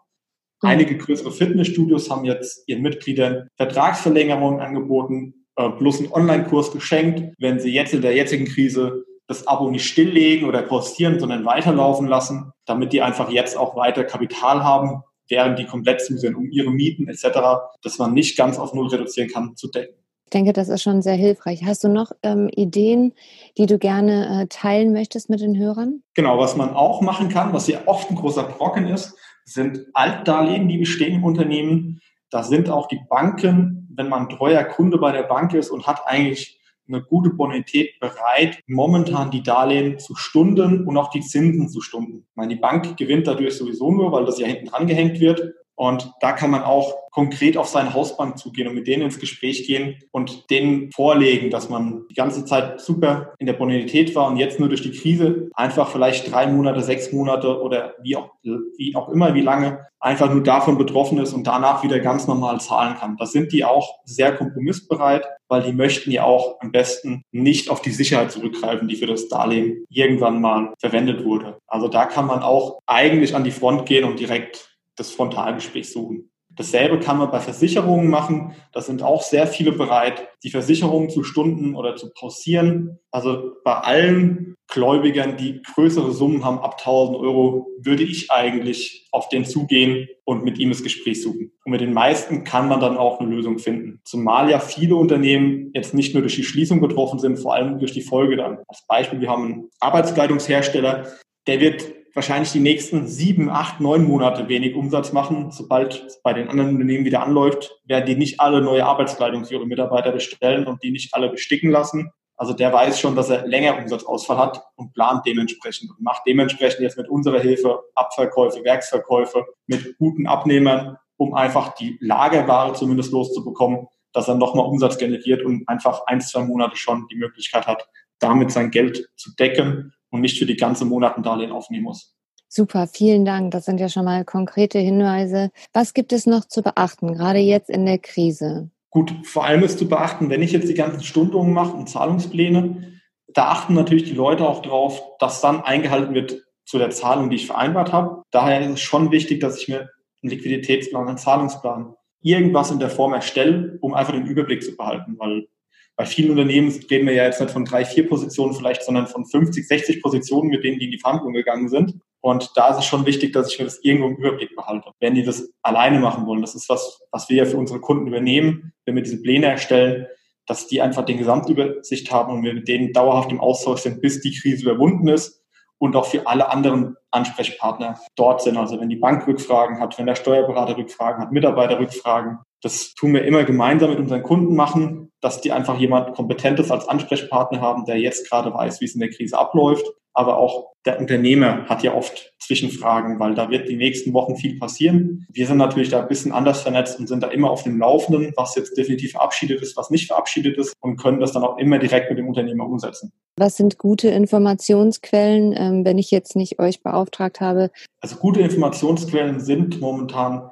Mhm. 0.62 0.68
Einige 0.70 0.96
größere 0.96 1.30
Fitnessstudios 1.30 2.08
haben 2.08 2.24
jetzt 2.24 2.66
ihren 2.66 2.80
Mitgliedern 2.80 3.48
Vertragsverlängerungen 3.58 4.60
angeboten, 4.60 5.44
äh, 5.56 5.68
plus 5.68 5.98
einen 5.98 6.12
Online-Kurs 6.12 6.72
geschenkt, 6.72 7.34
wenn 7.38 7.60
sie 7.60 7.74
jetzt 7.74 7.92
in 7.92 8.00
der 8.00 8.16
jetzigen 8.16 8.46
Krise 8.46 9.04
das 9.26 9.46
Abo 9.46 9.70
nicht 9.70 9.84
stilllegen 9.84 10.48
oder 10.48 10.62
pausieren, 10.62 11.20
sondern 11.20 11.44
weiterlaufen 11.44 12.06
lassen, 12.06 12.52
damit 12.64 12.94
die 12.94 13.02
einfach 13.02 13.28
jetzt 13.28 13.54
auch 13.54 13.76
weiter 13.76 14.02
Kapital 14.02 14.64
haben, 14.64 15.02
während 15.28 15.58
die 15.58 15.66
komplett 15.66 16.00
zu 16.00 16.16
sind, 16.16 16.36
um 16.36 16.50
ihre 16.50 16.70
Mieten 16.70 17.06
etc., 17.06 17.38
dass 17.82 17.98
man 17.98 18.14
nicht 18.14 18.38
ganz 18.38 18.58
auf 18.58 18.72
Null 18.72 18.88
reduzieren 18.88 19.28
kann, 19.28 19.56
zu 19.56 19.68
decken. 19.68 20.03
Ich 20.34 20.36
denke, 20.36 20.52
das 20.52 20.68
ist 20.68 20.82
schon 20.82 21.00
sehr 21.00 21.14
hilfreich. 21.14 21.62
Hast 21.64 21.84
du 21.84 21.88
noch 21.88 22.10
ähm, 22.24 22.48
Ideen, 22.48 23.12
die 23.56 23.66
du 23.66 23.78
gerne 23.78 24.42
äh, 24.42 24.46
teilen 24.48 24.92
möchtest 24.92 25.30
mit 25.30 25.40
den 25.40 25.56
Hörern? 25.56 26.02
Genau, 26.14 26.38
was 26.38 26.56
man 26.56 26.70
auch 26.70 27.02
machen 27.02 27.28
kann, 27.28 27.52
was 27.52 27.68
ja 27.68 27.78
oft 27.86 28.10
ein 28.10 28.16
großer 28.16 28.42
Brocken 28.42 28.88
ist, 28.88 29.16
sind 29.44 29.86
Altdarlehen, 29.92 30.66
die 30.66 30.78
bestehen 30.78 31.14
im 31.14 31.24
Unternehmen. 31.24 32.00
Da 32.30 32.42
sind 32.42 32.68
auch 32.68 32.88
die 32.88 32.98
Banken, 33.08 33.88
wenn 33.94 34.08
man 34.08 34.28
treuer 34.28 34.64
Kunde 34.64 34.98
bei 34.98 35.12
der 35.12 35.22
Bank 35.22 35.54
ist 35.54 35.70
und 35.70 35.86
hat 35.86 36.02
eigentlich 36.04 36.60
eine 36.88 37.00
gute 37.00 37.30
Bonität 37.30 38.00
bereit, 38.00 38.58
momentan 38.66 39.30
die 39.30 39.44
Darlehen 39.44 40.00
zu 40.00 40.16
stunden 40.16 40.84
und 40.84 40.96
auch 40.96 41.10
die 41.10 41.20
Zinsen 41.20 41.68
zu 41.68 41.80
stunden. 41.80 42.26
Ich 42.28 42.36
meine, 42.36 42.56
die 42.56 42.60
Bank 42.60 42.96
gewinnt 42.96 43.28
dadurch 43.28 43.56
sowieso 43.56 43.92
nur, 43.92 44.10
weil 44.10 44.24
das 44.24 44.40
ja 44.40 44.48
hinten 44.48 44.66
dran 44.66 44.88
gehängt 44.88 45.20
wird. 45.20 45.54
Und 45.76 46.12
da 46.20 46.32
kann 46.32 46.50
man 46.50 46.62
auch 46.62 46.94
konkret 47.10 47.56
auf 47.56 47.68
seine 47.68 47.94
Hausbank 47.94 48.38
zugehen 48.38 48.68
und 48.68 48.74
mit 48.74 48.86
denen 48.86 49.02
ins 49.02 49.20
Gespräch 49.20 49.66
gehen 49.66 50.00
und 50.10 50.50
denen 50.50 50.90
vorlegen, 50.92 51.50
dass 51.50 51.68
man 51.68 52.02
die 52.10 52.14
ganze 52.14 52.44
Zeit 52.44 52.80
super 52.80 53.34
in 53.38 53.46
der 53.46 53.52
Bonität 53.54 54.14
war 54.14 54.28
und 54.28 54.36
jetzt 54.36 54.58
nur 54.58 54.68
durch 54.68 54.82
die 54.82 54.90
Krise 54.90 55.48
einfach 55.54 55.88
vielleicht 55.88 56.30
drei 56.32 56.46
Monate, 56.46 56.80
sechs 56.82 57.12
Monate 57.12 57.60
oder 57.60 57.94
wie 58.02 58.16
auch, 58.16 58.30
wie 58.42 58.94
auch 58.96 59.08
immer, 59.08 59.34
wie 59.34 59.42
lange 59.42 59.86
einfach 60.00 60.30
nur 60.30 60.42
davon 60.42 60.76
betroffen 60.76 61.18
ist 61.18 61.32
und 61.32 61.46
danach 61.46 61.82
wieder 61.82 61.98
ganz 61.98 62.26
normal 62.26 62.60
zahlen 62.60 62.96
kann. 62.96 63.16
Das 63.16 63.32
sind 63.32 63.52
die 63.52 63.64
auch 63.64 64.00
sehr 64.04 64.34
kompromissbereit, 64.34 65.24
weil 65.48 65.62
die 65.62 65.72
möchten 65.72 66.10
ja 66.10 66.24
auch 66.24 66.56
am 66.60 66.72
besten 66.72 67.22
nicht 67.32 67.70
auf 67.70 67.80
die 67.80 67.90
Sicherheit 67.90 68.32
zurückgreifen, 68.32 68.88
die 68.88 68.96
für 68.96 69.06
das 69.06 69.28
Darlehen 69.28 69.84
irgendwann 69.88 70.40
mal 70.40 70.74
verwendet 70.78 71.24
wurde. 71.24 71.58
Also 71.66 71.88
da 71.88 72.06
kann 72.06 72.26
man 72.26 72.42
auch 72.42 72.80
eigentlich 72.86 73.34
an 73.34 73.44
die 73.44 73.50
Front 73.50 73.86
gehen 73.86 74.04
und 74.04 74.20
direkt 74.20 74.73
das 74.96 75.10
Frontalgespräch 75.10 75.90
suchen. 75.90 76.30
Dasselbe 76.56 77.00
kann 77.00 77.18
man 77.18 77.30
bei 77.30 77.40
Versicherungen 77.40 78.08
machen. 78.08 78.54
Da 78.72 78.80
sind 78.80 79.02
auch 79.02 79.22
sehr 79.22 79.46
viele 79.46 79.72
bereit, 79.72 80.28
die 80.44 80.50
Versicherungen 80.50 81.10
zu 81.10 81.24
stunden 81.24 81.74
oder 81.74 81.96
zu 81.96 82.10
pausieren. 82.12 82.98
Also 83.10 83.54
bei 83.64 83.74
allen 83.74 84.54
Gläubigern, 84.68 85.36
die 85.36 85.60
größere 85.62 86.12
Summen 86.12 86.44
haben, 86.44 86.58
ab 86.58 86.76
1000 86.78 87.18
Euro, 87.18 87.66
würde 87.78 88.02
ich 88.02 88.30
eigentlich 88.30 89.08
auf 89.10 89.28
den 89.28 89.44
zugehen 89.44 90.08
und 90.24 90.44
mit 90.44 90.58
ihm 90.58 90.70
das 90.70 90.82
Gespräch 90.82 91.22
suchen. 91.22 91.52
Und 91.64 91.72
mit 91.72 91.80
den 91.80 91.92
meisten 91.92 92.44
kann 92.44 92.68
man 92.68 92.80
dann 92.80 92.96
auch 92.96 93.20
eine 93.20 93.30
Lösung 93.30 93.58
finden. 93.58 94.00
Zumal 94.04 94.48
ja 94.50 94.60
viele 94.60 94.96
Unternehmen 94.96 95.70
jetzt 95.74 95.92
nicht 95.92 96.14
nur 96.14 96.22
durch 96.22 96.36
die 96.36 96.44
Schließung 96.44 96.80
betroffen 96.80 97.18
sind, 97.18 97.38
vor 97.38 97.54
allem 97.54 97.78
durch 97.78 97.92
die 97.92 98.02
Folge 98.02 98.36
dann. 98.36 98.58
Als 98.68 98.86
Beispiel, 98.86 99.20
wir 99.20 99.28
haben 99.28 99.44
einen 99.44 99.70
Arbeitskleidungshersteller, 99.80 101.08
der 101.46 101.60
wird 101.60 101.84
wahrscheinlich 102.14 102.52
die 102.52 102.60
nächsten 102.60 103.06
sieben, 103.06 103.50
acht, 103.50 103.80
neun 103.80 104.04
Monate 104.04 104.48
wenig 104.48 104.74
Umsatz 104.74 105.12
machen. 105.12 105.50
Sobald 105.50 106.04
es 106.06 106.22
bei 106.22 106.32
den 106.32 106.48
anderen 106.48 106.70
Unternehmen 106.70 107.04
wieder 107.04 107.22
anläuft, 107.22 107.80
werden 107.84 108.06
die 108.06 108.16
nicht 108.16 108.40
alle 108.40 108.62
neue 108.62 108.86
Arbeitskleidung 108.86 109.44
für 109.44 109.54
ihre 109.54 109.66
Mitarbeiter 109.66 110.12
bestellen 110.12 110.66
und 110.66 110.82
die 110.82 110.92
nicht 110.92 111.14
alle 111.14 111.28
besticken 111.28 111.70
lassen. 111.70 112.12
Also 112.36 112.52
der 112.52 112.72
weiß 112.72 112.98
schon, 112.98 113.14
dass 113.14 113.30
er 113.30 113.46
länger 113.46 113.78
Umsatzausfall 113.78 114.38
hat 114.38 114.62
und 114.76 114.92
plant 114.92 115.24
dementsprechend 115.26 115.90
und 115.90 116.00
macht 116.02 116.22
dementsprechend 116.26 116.80
jetzt 116.80 116.96
mit 116.96 117.08
unserer 117.08 117.40
Hilfe 117.40 117.80
Abverkäufe, 117.94 118.64
Werksverkäufe 118.64 119.44
mit 119.66 119.98
guten 119.98 120.26
Abnehmern, 120.26 120.96
um 121.16 121.34
einfach 121.34 121.74
die 121.76 121.96
Lagerware 122.00 122.72
zumindest 122.74 123.12
loszubekommen, 123.12 123.86
dass 124.12 124.28
er 124.28 124.34
nochmal 124.34 124.66
Umsatz 124.66 124.98
generiert 124.98 125.44
und 125.44 125.68
einfach 125.68 126.06
ein, 126.06 126.20
zwei 126.20 126.44
Monate 126.44 126.76
schon 126.76 127.06
die 127.08 127.16
Möglichkeit 127.16 127.68
hat, 127.68 127.88
damit 128.18 128.50
sein 128.50 128.70
Geld 128.70 129.08
zu 129.16 129.34
decken 129.36 129.93
und 130.14 130.20
nicht 130.20 130.38
für 130.38 130.46
die 130.46 130.56
ganze 130.56 130.84
Monate 130.84 131.16
ein 131.16 131.24
Darlehen 131.24 131.50
aufnehmen 131.50 131.82
muss. 131.82 132.14
Super, 132.48 132.86
vielen 132.86 133.24
Dank. 133.24 133.50
Das 133.50 133.64
sind 133.64 133.80
ja 133.80 133.88
schon 133.88 134.04
mal 134.04 134.24
konkrete 134.24 134.78
Hinweise. 134.78 135.50
Was 135.72 135.92
gibt 135.92 136.12
es 136.12 136.24
noch 136.24 136.44
zu 136.44 136.62
beachten, 136.62 137.14
gerade 137.14 137.40
jetzt 137.40 137.68
in 137.68 137.84
der 137.84 137.98
Krise? 137.98 138.70
Gut, 138.90 139.12
vor 139.24 139.44
allem 139.44 139.64
ist 139.64 139.76
zu 139.76 139.88
beachten, 139.88 140.30
wenn 140.30 140.40
ich 140.40 140.52
jetzt 140.52 140.68
die 140.68 140.74
ganzen 140.74 141.02
Stundungen 141.02 141.52
mache 141.52 141.76
und 141.76 141.88
Zahlungspläne, 141.88 143.00
da 143.26 143.48
achten 143.48 143.74
natürlich 143.74 144.04
die 144.04 144.12
Leute 144.12 144.48
auch 144.48 144.62
drauf, 144.62 145.02
dass 145.18 145.40
dann 145.40 145.62
eingehalten 145.62 146.14
wird 146.14 146.44
zu 146.64 146.78
der 146.78 146.90
Zahlung, 146.90 147.28
die 147.28 147.36
ich 147.36 147.48
vereinbart 147.48 147.92
habe. 147.92 148.22
Daher 148.30 148.60
ist 148.60 148.70
es 148.70 148.80
schon 148.80 149.10
wichtig, 149.10 149.40
dass 149.40 149.58
ich 149.58 149.66
mir 149.66 149.90
einen 150.22 150.30
Liquiditätsplan, 150.30 151.08
einen 151.08 151.18
Zahlungsplan, 151.18 151.94
irgendwas 152.20 152.70
in 152.70 152.78
der 152.78 152.88
Form 152.88 153.14
erstelle, 153.14 153.78
um 153.80 153.94
einfach 153.94 154.12
den 154.12 154.26
Überblick 154.26 154.62
zu 154.62 154.76
behalten, 154.76 155.16
weil 155.18 155.48
bei 155.96 156.06
vielen 156.06 156.30
Unternehmen 156.30 156.72
reden 156.90 157.06
wir 157.06 157.14
ja 157.14 157.24
jetzt 157.24 157.40
nicht 157.40 157.52
von 157.52 157.64
drei, 157.64 157.84
vier 157.84 158.08
Positionen 158.08 158.54
vielleicht, 158.54 158.82
sondern 158.82 159.06
von 159.06 159.24
50, 159.24 159.66
60 159.66 160.02
Positionen, 160.02 160.48
mit 160.50 160.64
denen 160.64 160.78
die 160.78 160.86
in 160.86 160.90
die 160.90 160.98
Verhandlung 160.98 161.32
gegangen 161.32 161.68
sind. 161.68 161.94
Und 162.20 162.50
da 162.56 162.70
ist 162.70 162.78
es 162.78 162.84
schon 162.86 163.06
wichtig, 163.06 163.32
dass 163.32 163.52
ich 163.52 163.58
mir 163.58 163.66
das 163.66 163.78
irgendwo 163.82 164.08
im 164.08 164.16
Überblick 164.16 164.56
behalte. 164.56 164.90
Wenn 164.98 165.14
die 165.14 165.22
das 165.22 165.52
alleine 165.62 166.00
machen 166.00 166.26
wollen, 166.26 166.40
das 166.40 166.54
ist 166.54 166.68
was, 166.68 167.00
was 167.10 167.28
wir 167.28 167.36
ja 167.36 167.44
für 167.44 167.58
unsere 167.58 167.80
Kunden 167.80 168.06
übernehmen, 168.08 168.72
wenn 168.86 168.96
wir 168.96 169.02
diese 169.02 169.22
Pläne 169.22 169.46
erstellen, 169.46 170.06
dass 170.46 170.66
die 170.66 170.80
einfach 170.82 171.04
den 171.04 171.18
Gesamtübersicht 171.18 172.10
haben 172.10 172.32
und 172.32 172.42
wir 172.42 172.54
mit 172.54 172.66
denen 172.66 172.92
dauerhaft 172.92 173.30
im 173.30 173.40
Austausch 173.40 173.80
sind, 173.80 174.00
bis 174.00 174.20
die 174.20 174.32
Krise 174.32 174.62
überwunden 174.62 175.08
ist 175.08 175.42
und 175.78 175.96
auch 175.96 176.06
für 176.06 176.26
alle 176.26 176.50
anderen 176.50 176.96
Ansprechpartner 177.10 178.00
dort 178.16 178.42
sind. 178.42 178.56
Also 178.56 178.80
wenn 178.80 178.88
die 178.88 178.96
Bank 178.96 179.26
Rückfragen 179.26 179.78
hat, 179.80 179.98
wenn 179.98 180.06
der 180.06 180.14
Steuerberater 180.14 180.76
Rückfragen 180.76 181.22
hat, 181.22 181.32
Mitarbeiter 181.32 181.78
Rückfragen. 181.78 182.38
Das 182.64 182.94
tun 182.94 183.12
wir 183.12 183.26
immer 183.26 183.44
gemeinsam 183.44 183.90
mit 183.90 183.98
unseren 183.98 184.22
Kunden 184.22 184.56
machen, 184.56 185.12
dass 185.20 185.42
die 185.42 185.52
einfach 185.52 185.78
jemand 185.78 186.14
Kompetentes 186.14 186.70
als 186.70 186.88
Ansprechpartner 186.88 187.60
haben, 187.60 187.84
der 187.84 187.98
jetzt 187.98 188.30
gerade 188.30 188.54
weiß, 188.54 188.80
wie 188.80 188.86
es 188.86 188.94
in 188.94 189.00
der 189.00 189.10
Krise 189.10 189.38
abläuft. 189.38 189.84
Aber 190.14 190.38
auch 190.38 190.72
der 190.86 190.98
Unternehmer 190.98 191.66
hat 191.66 191.82
ja 191.82 191.92
oft 191.92 192.32
Zwischenfragen, 192.38 193.18
weil 193.20 193.34
da 193.34 193.50
wird 193.50 193.68
die 193.68 193.76
nächsten 193.76 194.14
Wochen 194.14 194.36
viel 194.36 194.58
passieren. 194.58 195.26
Wir 195.30 195.46
sind 195.46 195.58
natürlich 195.58 195.90
da 195.90 196.00
ein 196.00 196.08
bisschen 196.08 196.32
anders 196.32 196.62
vernetzt 196.62 196.98
und 196.98 197.06
sind 197.06 197.22
da 197.22 197.28
immer 197.28 197.50
auf 197.50 197.64
dem 197.64 197.78
Laufenden, 197.78 198.32
was 198.34 198.54
jetzt 198.54 198.78
definitiv 198.78 199.10
verabschiedet 199.10 199.60
ist, 199.60 199.76
was 199.76 199.90
nicht 199.90 200.06
verabschiedet 200.06 200.56
ist 200.56 200.72
und 200.80 200.96
können 200.96 201.20
das 201.20 201.32
dann 201.32 201.44
auch 201.44 201.58
immer 201.58 201.78
direkt 201.78 202.08
mit 202.08 202.18
dem 202.18 202.28
Unternehmer 202.28 202.64
umsetzen. 202.64 203.12
Was 203.36 203.58
sind 203.58 203.76
gute 203.76 204.08
Informationsquellen, 204.08 205.54
ähm, 205.54 205.84
wenn 205.84 205.98
ich 205.98 206.10
jetzt 206.10 206.34
nicht 206.34 206.58
euch 206.60 206.82
beauftragt 206.82 207.40
habe? 207.40 207.70
Also 208.00 208.16
gute 208.16 208.40
Informationsquellen 208.40 209.40
sind 209.40 209.80
momentan 209.80 210.50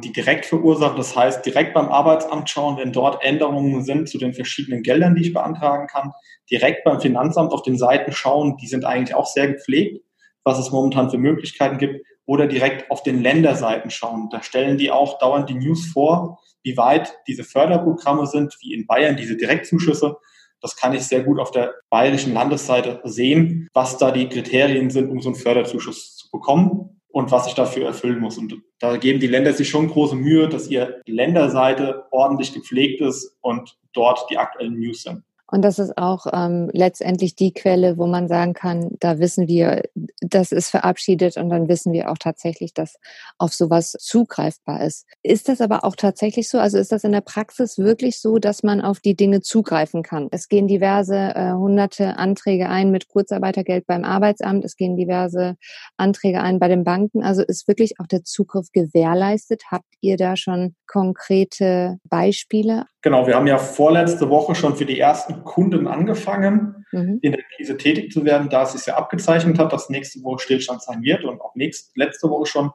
die 0.00 0.12
direkt 0.12 0.46
verursachen. 0.46 0.96
Das 0.96 1.16
heißt, 1.16 1.44
direkt 1.44 1.74
beim 1.74 1.88
Arbeitsamt 1.88 2.48
schauen, 2.48 2.76
wenn 2.76 2.92
dort 2.92 3.24
Änderungen 3.24 3.82
sind 3.82 4.08
zu 4.08 4.18
den 4.18 4.32
verschiedenen 4.32 4.82
Geldern, 4.82 5.14
die 5.16 5.22
ich 5.22 5.32
beantragen 5.32 5.88
kann. 5.88 6.12
Direkt 6.50 6.84
beim 6.84 7.00
Finanzamt 7.00 7.52
auf 7.52 7.62
den 7.62 7.76
Seiten 7.76 8.12
schauen, 8.12 8.56
die 8.56 8.68
sind 8.68 8.84
eigentlich 8.84 9.14
auch 9.14 9.26
sehr 9.26 9.48
gepflegt, 9.48 10.04
was 10.44 10.58
es 10.58 10.70
momentan 10.70 11.10
für 11.10 11.18
Möglichkeiten 11.18 11.78
gibt. 11.78 12.06
Oder 12.26 12.46
direkt 12.46 12.90
auf 12.90 13.02
den 13.02 13.20
Länderseiten 13.20 13.90
schauen. 13.90 14.28
Da 14.30 14.42
stellen 14.42 14.78
die 14.78 14.90
auch 14.90 15.18
dauernd 15.18 15.50
die 15.50 15.54
News 15.54 15.86
vor, 15.92 16.38
wie 16.62 16.76
weit 16.76 17.18
diese 17.26 17.44
Förderprogramme 17.44 18.26
sind, 18.26 18.56
wie 18.60 18.72
in 18.72 18.86
Bayern 18.86 19.16
diese 19.16 19.36
Direktzuschüsse 19.36 20.16
das 20.64 20.76
kann 20.76 20.94
ich 20.94 21.02
sehr 21.02 21.22
gut 21.22 21.38
auf 21.40 21.50
der 21.50 21.74
bayerischen 21.90 22.32
Landesseite 22.32 23.02
sehen, 23.04 23.68
was 23.74 23.98
da 23.98 24.10
die 24.10 24.30
Kriterien 24.30 24.88
sind, 24.88 25.10
um 25.10 25.20
so 25.20 25.28
einen 25.28 25.36
Förderzuschuss 25.36 26.16
zu 26.16 26.30
bekommen 26.30 27.02
und 27.14 27.30
was 27.30 27.46
ich 27.46 27.54
dafür 27.54 27.86
erfüllen 27.86 28.18
muss. 28.18 28.38
Und 28.38 28.60
da 28.80 28.96
geben 28.96 29.20
die 29.20 29.28
Länder 29.28 29.52
sich 29.52 29.68
schon 29.68 29.86
große 29.86 30.16
Mühe, 30.16 30.48
dass 30.48 30.68
ihre 30.68 31.00
Länderseite 31.06 32.06
ordentlich 32.10 32.52
gepflegt 32.52 33.00
ist 33.00 33.36
und 33.40 33.78
dort 33.92 34.28
die 34.30 34.36
aktuellen 34.36 34.80
News 34.80 35.02
sind. 35.04 35.22
Und 35.54 35.62
das 35.62 35.78
ist 35.78 35.96
auch 35.96 36.26
ähm, 36.32 36.68
letztendlich 36.72 37.36
die 37.36 37.52
Quelle, 37.52 37.96
wo 37.96 38.08
man 38.08 38.26
sagen 38.26 38.54
kann, 38.54 38.90
da 38.98 39.20
wissen 39.20 39.46
wir, 39.46 39.82
das 40.20 40.50
ist 40.50 40.68
verabschiedet 40.68 41.36
und 41.36 41.48
dann 41.48 41.68
wissen 41.68 41.92
wir 41.92 42.10
auch 42.10 42.18
tatsächlich, 42.18 42.74
dass 42.74 42.96
auf 43.38 43.54
sowas 43.54 43.92
zugreifbar 44.00 44.82
ist. 44.82 45.06
Ist 45.22 45.48
das 45.48 45.60
aber 45.60 45.84
auch 45.84 45.94
tatsächlich 45.94 46.48
so? 46.48 46.58
Also 46.58 46.76
ist 46.76 46.90
das 46.90 47.04
in 47.04 47.12
der 47.12 47.20
Praxis 47.20 47.78
wirklich 47.78 48.20
so, 48.20 48.40
dass 48.40 48.64
man 48.64 48.80
auf 48.80 48.98
die 48.98 49.14
Dinge 49.14 49.42
zugreifen 49.42 50.02
kann? 50.02 50.26
Es 50.32 50.48
gehen 50.48 50.66
diverse 50.66 51.14
äh, 51.14 51.52
hunderte 51.52 52.18
Anträge 52.18 52.68
ein 52.68 52.90
mit 52.90 53.06
Kurzarbeitergeld 53.06 53.86
beim 53.86 54.02
Arbeitsamt, 54.02 54.64
es 54.64 54.74
gehen 54.74 54.96
diverse 54.96 55.54
Anträge 55.96 56.40
ein 56.40 56.58
bei 56.58 56.66
den 56.66 56.82
Banken. 56.82 57.22
Also 57.22 57.42
ist 57.42 57.68
wirklich 57.68 58.00
auch 58.00 58.08
der 58.08 58.24
Zugriff 58.24 58.72
gewährleistet? 58.72 59.62
Habt 59.70 59.86
ihr 60.00 60.16
da 60.16 60.34
schon 60.36 60.74
konkrete 60.88 62.00
Beispiele? 62.02 62.86
Genau, 63.04 63.26
wir 63.26 63.34
haben 63.34 63.46
ja 63.46 63.58
vorletzte 63.58 64.30
Woche 64.30 64.54
schon 64.54 64.76
für 64.76 64.86
die 64.86 64.98
ersten 64.98 65.44
Kunden 65.44 65.86
angefangen, 65.86 66.86
mhm. 66.90 67.18
in 67.20 67.32
der 67.32 67.42
Krise 67.54 67.76
tätig 67.76 68.10
zu 68.10 68.24
werden, 68.24 68.48
da 68.48 68.62
es 68.62 68.72
sich 68.72 68.86
ja 68.86 68.96
abgezeichnet 68.96 69.58
hat, 69.58 69.74
dass 69.74 69.90
nächste 69.90 70.22
Woche 70.22 70.38
Stillstand 70.38 70.80
sein 70.80 71.02
wird 71.02 71.22
und 71.22 71.38
auch 71.42 71.54
nächste, 71.54 71.90
letzte 71.96 72.30
Woche 72.30 72.46
schon 72.46 72.70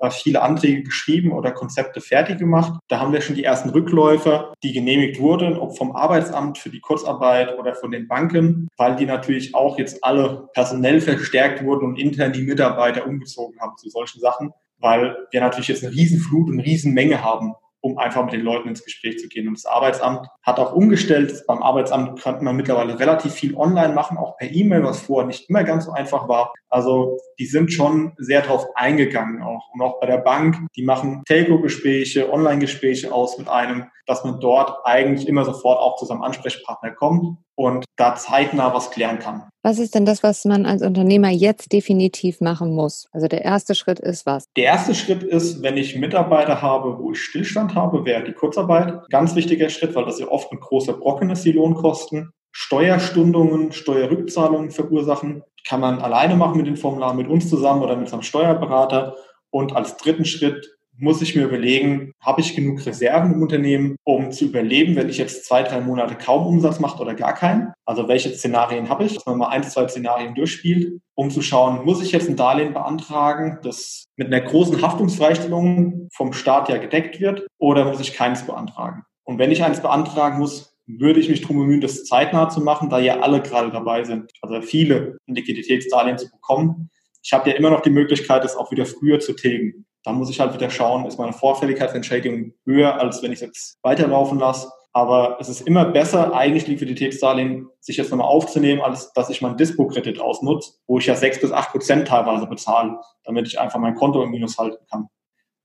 äh, 0.00 0.10
viele 0.10 0.42
Anträge 0.42 0.82
geschrieben 0.82 1.32
oder 1.32 1.52
Konzepte 1.52 2.02
fertig 2.02 2.36
gemacht. 2.36 2.80
Da 2.88 3.00
haben 3.00 3.14
wir 3.14 3.22
schon 3.22 3.34
die 3.34 3.44
ersten 3.44 3.70
Rückläufer, 3.70 4.52
die 4.62 4.74
genehmigt 4.74 5.18
wurden, 5.18 5.56
ob 5.56 5.74
vom 5.78 5.96
Arbeitsamt 5.96 6.58
für 6.58 6.68
die 6.68 6.80
Kurzarbeit 6.80 7.58
oder 7.58 7.74
von 7.74 7.92
den 7.92 8.08
Banken, 8.08 8.68
weil 8.76 8.96
die 8.96 9.06
natürlich 9.06 9.54
auch 9.54 9.78
jetzt 9.78 10.04
alle 10.04 10.50
personell 10.52 11.00
verstärkt 11.00 11.64
wurden 11.64 11.86
und 11.86 11.98
intern 11.98 12.34
die 12.34 12.42
Mitarbeiter 12.42 13.06
umgezogen 13.06 13.58
haben 13.58 13.78
zu 13.78 13.88
solchen 13.88 14.20
Sachen, 14.20 14.52
weil 14.80 15.16
wir 15.30 15.40
natürlich 15.40 15.68
jetzt 15.68 15.82
eine 15.82 15.94
Riesenflut 15.94 16.48
und 16.48 16.58
eine 16.58 16.66
Riesenmenge 16.66 17.24
haben 17.24 17.54
um 17.82 17.98
einfach 17.98 18.24
mit 18.24 18.32
den 18.32 18.42
Leuten 18.42 18.68
ins 18.68 18.84
Gespräch 18.84 19.18
zu 19.18 19.28
gehen. 19.28 19.48
Und 19.48 19.58
das 19.58 19.66
Arbeitsamt 19.66 20.28
hat 20.42 20.58
auch 20.58 20.72
umgestellt. 20.72 21.44
Beim 21.46 21.62
Arbeitsamt 21.62 22.22
könnte 22.22 22.44
man 22.44 22.56
mittlerweile 22.56 22.98
relativ 22.98 23.32
viel 23.32 23.56
online 23.56 23.92
machen, 23.92 24.16
auch 24.16 24.36
per 24.36 24.50
E-Mail, 24.50 24.84
was 24.84 25.02
vorher 25.02 25.26
nicht 25.26 25.50
immer 25.50 25.64
ganz 25.64 25.84
so 25.86 25.92
einfach 25.92 26.28
war. 26.28 26.54
Also 26.70 27.18
die 27.38 27.46
sind 27.46 27.72
schon 27.72 28.12
sehr 28.16 28.42
darauf 28.42 28.66
eingegangen 28.76 29.42
auch. 29.42 29.68
Und 29.74 29.82
auch 29.82 30.00
bei 30.00 30.06
der 30.06 30.18
Bank, 30.18 30.56
die 30.76 30.84
machen 30.84 31.22
Telco-Gespräche, 31.26 32.32
Online-Gespräche 32.32 33.12
aus 33.12 33.36
mit 33.36 33.48
einem, 33.48 33.86
dass 34.06 34.24
man 34.24 34.38
dort 34.38 34.86
eigentlich 34.86 35.28
immer 35.28 35.44
sofort 35.44 35.80
auch 35.80 35.96
zu 35.96 36.06
seinem 36.06 36.22
Ansprechpartner 36.22 36.92
kommt 36.92 37.36
und 37.54 37.84
da 37.96 38.14
zeitnah 38.14 38.74
was 38.74 38.90
klären 38.90 39.18
kann. 39.18 39.48
Was 39.62 39.78
ist 39.78 39.94
denn 39.94 40.04
das, 40.04 40.22
was 40.22 40.44
man 40.44 40.66
als 40.66 40.82
Unternehmer 40.82 41.30
jetzt 41.30 41.72
definitiv 41.72 42.40
machen 42.40 42.74
muss? 42.74 43.08
Also 43.12 43.28
der 43.28 43.44
erste 43.44 43.74
Schritt 43.74 44.00
ist 44.00 44.26
was? 44.26 44.44
Der 44.56 44.64
erste 44.64 44.94
Schritt 44.94 45.22
ist, 45.22 45.62
wenn 45.62 45.76
ich 45.76 45.96
Mitarbeiter 45.96 46.62
habe, 46.62 46.98
wo 46.98 47.12
ich 47.12 47.20
Stillstand 47.20 47.74
habe, 47.74 48.04
wäre 48.04 48.24
die 48.24 48.32
Kurzarbeit. 48.32 49.08
Ganz 49.10 49.34
wichtiger 49.34 49.68
Schritt, 49.68 49.94
weil 49.94 50.04
das 50.04 50.18
ja 50.18 50.28
oft 50.28 50.50
ein 50.52 50.60
großer 50.60 50.94
Brocken 50.94 51.30
ist, 51.30 51.44
die 51.44 51.52
Lohnkosten. 51.52 52.32
Steuerstundungen, 52.50 53.72
Steuerrückzahlungen 53.72 54.70
verursachen. 54.70 55.42
Kann 55.66 55.80
man 55.80 56.00
alleine 56.00 56.36
machen 56.36 56.58
mit 56.58 56.66
den 56.66 56.76
Formularen, 56.76 57.16
mit 57.16 57.28
uns 57.28 57.48
zusammen 57.48 57.82
oder 57.82 57.96
mit 57.96 58.08
seinem 58.08 58.22
Steuerberater. 58.22 59.16
Und 59.50 59.76
als 59.76 59.96
dritten 59.96 60.24
Schritt 60.24 60.76
muss 60.98 61.22
ich 61.22 61.34
mir 61.34 61.44
überlegen, 61.44 62.12
habe 62.20 62.40
ich 62.40 62.54
genug 62.54 62.84
Reserven 62.84 63.34
im 63.34 63.42
Unternehmen, 63.42 63.96
um 64.04 64.30
zu 64.30 64.44
überleben, 64.44 64.94
wenn 64.96 65.08
ich 65.08 65.18
jetzt 65.18 65.46
zwei, 65.46 65.62
drei 65.62 65.80
Monate 65.80 66.14
kaum 66.14 66.46
Umsatz 66.46 66.80
mache 66.80 67.00
oder 67.00 67.14
gar 67.14 67.34
keinen? 67.34 67.72
Also 67.84 68.08
welche 68.08 68.30
Szenarien 68.30 68.88
habe 68.88 69.04
ich, 69.04 69.14
dass 69.14 69.26
man 69.26 69.38
mal 69.38 69.48
ein, 69.48 69.62
zwei 69.64 69.88
Szenarien 69.88 70.34
durchspielt, 70.34 71.00
um 71.14 71.30
zu 71.30 71.42
schauen, 71.42 71.84
muss 71.84 72.02
ich 72.02 72.12
jetzt 72.12 72.28
ein 72.28 72.36
Darlehen 72.36 72.74
beantragen, 72.74 73.58
das 73.62 74.04
mit 74.16 74.28
einer 74.28 74.40
großen 74.40 74.80
Haftungsfreistellung 74.82 76.08
vom 76.12 76.32
Staat 76.32 76.68
ja 76.68 76.76
gedeckt 76.76 77.20
wird, 77.20 77.46
oder 77.58 77.84
muss 77.84 78.00
ich 78.00 78.14
keines 78.14 78.46
beantragen? 78.46 79.04
Und 79.24 79.38
wenn 79.38 79.50
ich 79.50 79.64
eins 79.64 79.80
beantragen 79.80 80.38
muss, 80.38 80.74
würde 80.86 81.20
ich 81.20 81.28
mich 81.28 81.40
darum 81.42 81.58
bemühen, 81.58 81.80
das 81.80 82.04
zeitnah 82.04 82.48
zu 82.48 82.60
machen, 82.60 82.90
da 82.90 82.98
ja 82.98 83.20
alle 83.20 83.40
gerade 83.40 83.70
dabei 83.70 84.04
sind, 84.04 84.32
also 84.42 84.60
viele 84.62 85.16
ein 85.28 85.34
Liquiditätsdarlehen 85.34 86.18
zu 86.18 86.30
bekommen. 86.30 86.90
Ich 87.22 87.32
habe 87.32 87.50
ja 87.50 87.56
immer 87.56 87.70
noch 87.70 87.80
die 87.80 87.90
Möglichkeit, 87.90 88.42
das 88.44 88.56
auch 88.56 88.70
wieder 88.72 88.84
früher 88.84 89.20
zu 89.20 89.32
tilgen. 89.32 89.86
Da 90.04 90.12
muss 90.12 90.30
ich 90.30 90.40
halt 90.40 90.54
wieder 90.54 90.70
schauen, 90.70 91.06
ist 91.06 91.18
meine 91.18 91.32
Vorfälligkeitsentschädigung 91.32 92.54
höher, 92.64 93.00
als 93.00 93.22
wenn 93.22 93.32
ich 93.32 93.36
es 93.36 93.46
jetzt 93.46 93.78
weiterlaufen 93.82 94.38
lasse. 94.38 94.70
Aber 94.92 95.38
es 95.40 95.48
ist 95.48 95.62
immer 95.62 95.86
besser, 95.86 96.34
eigentlich 96.34 96.66
Liquiditätsdarlehen 96.66 97.68
sich 97.80 97.96
jetzt 97.96 98.10
nochmal 98.10 98.26
aufzunehmen, 98.26 98.82
als 98.82 99.12
dass 99.14 99.30
ich 99.30 99.40
meinen 99.40 99.56
Dispo-Kredit 99.56 100.20
ausnutze, 100.20 100.72
wo 100.86 100.98
ich 100.98 101.06
ja 101.06 101.14
sechs 101.14 101.40
bis 101.40 101.50
acht 101.50 101.70
Prozent 101.70 102.08
teilweise 102.08 102.46
bezahle, 102.46 102.98
damit 103.24 103.46
ich 103.46 103.58
einfach 103.58 103.78
mein 103.78 103.94
Konto 103.94 104.22
im 104.22 104.30
Minus 104.30 104.58
halten 104.58 104.84
kann. 104.90 105.08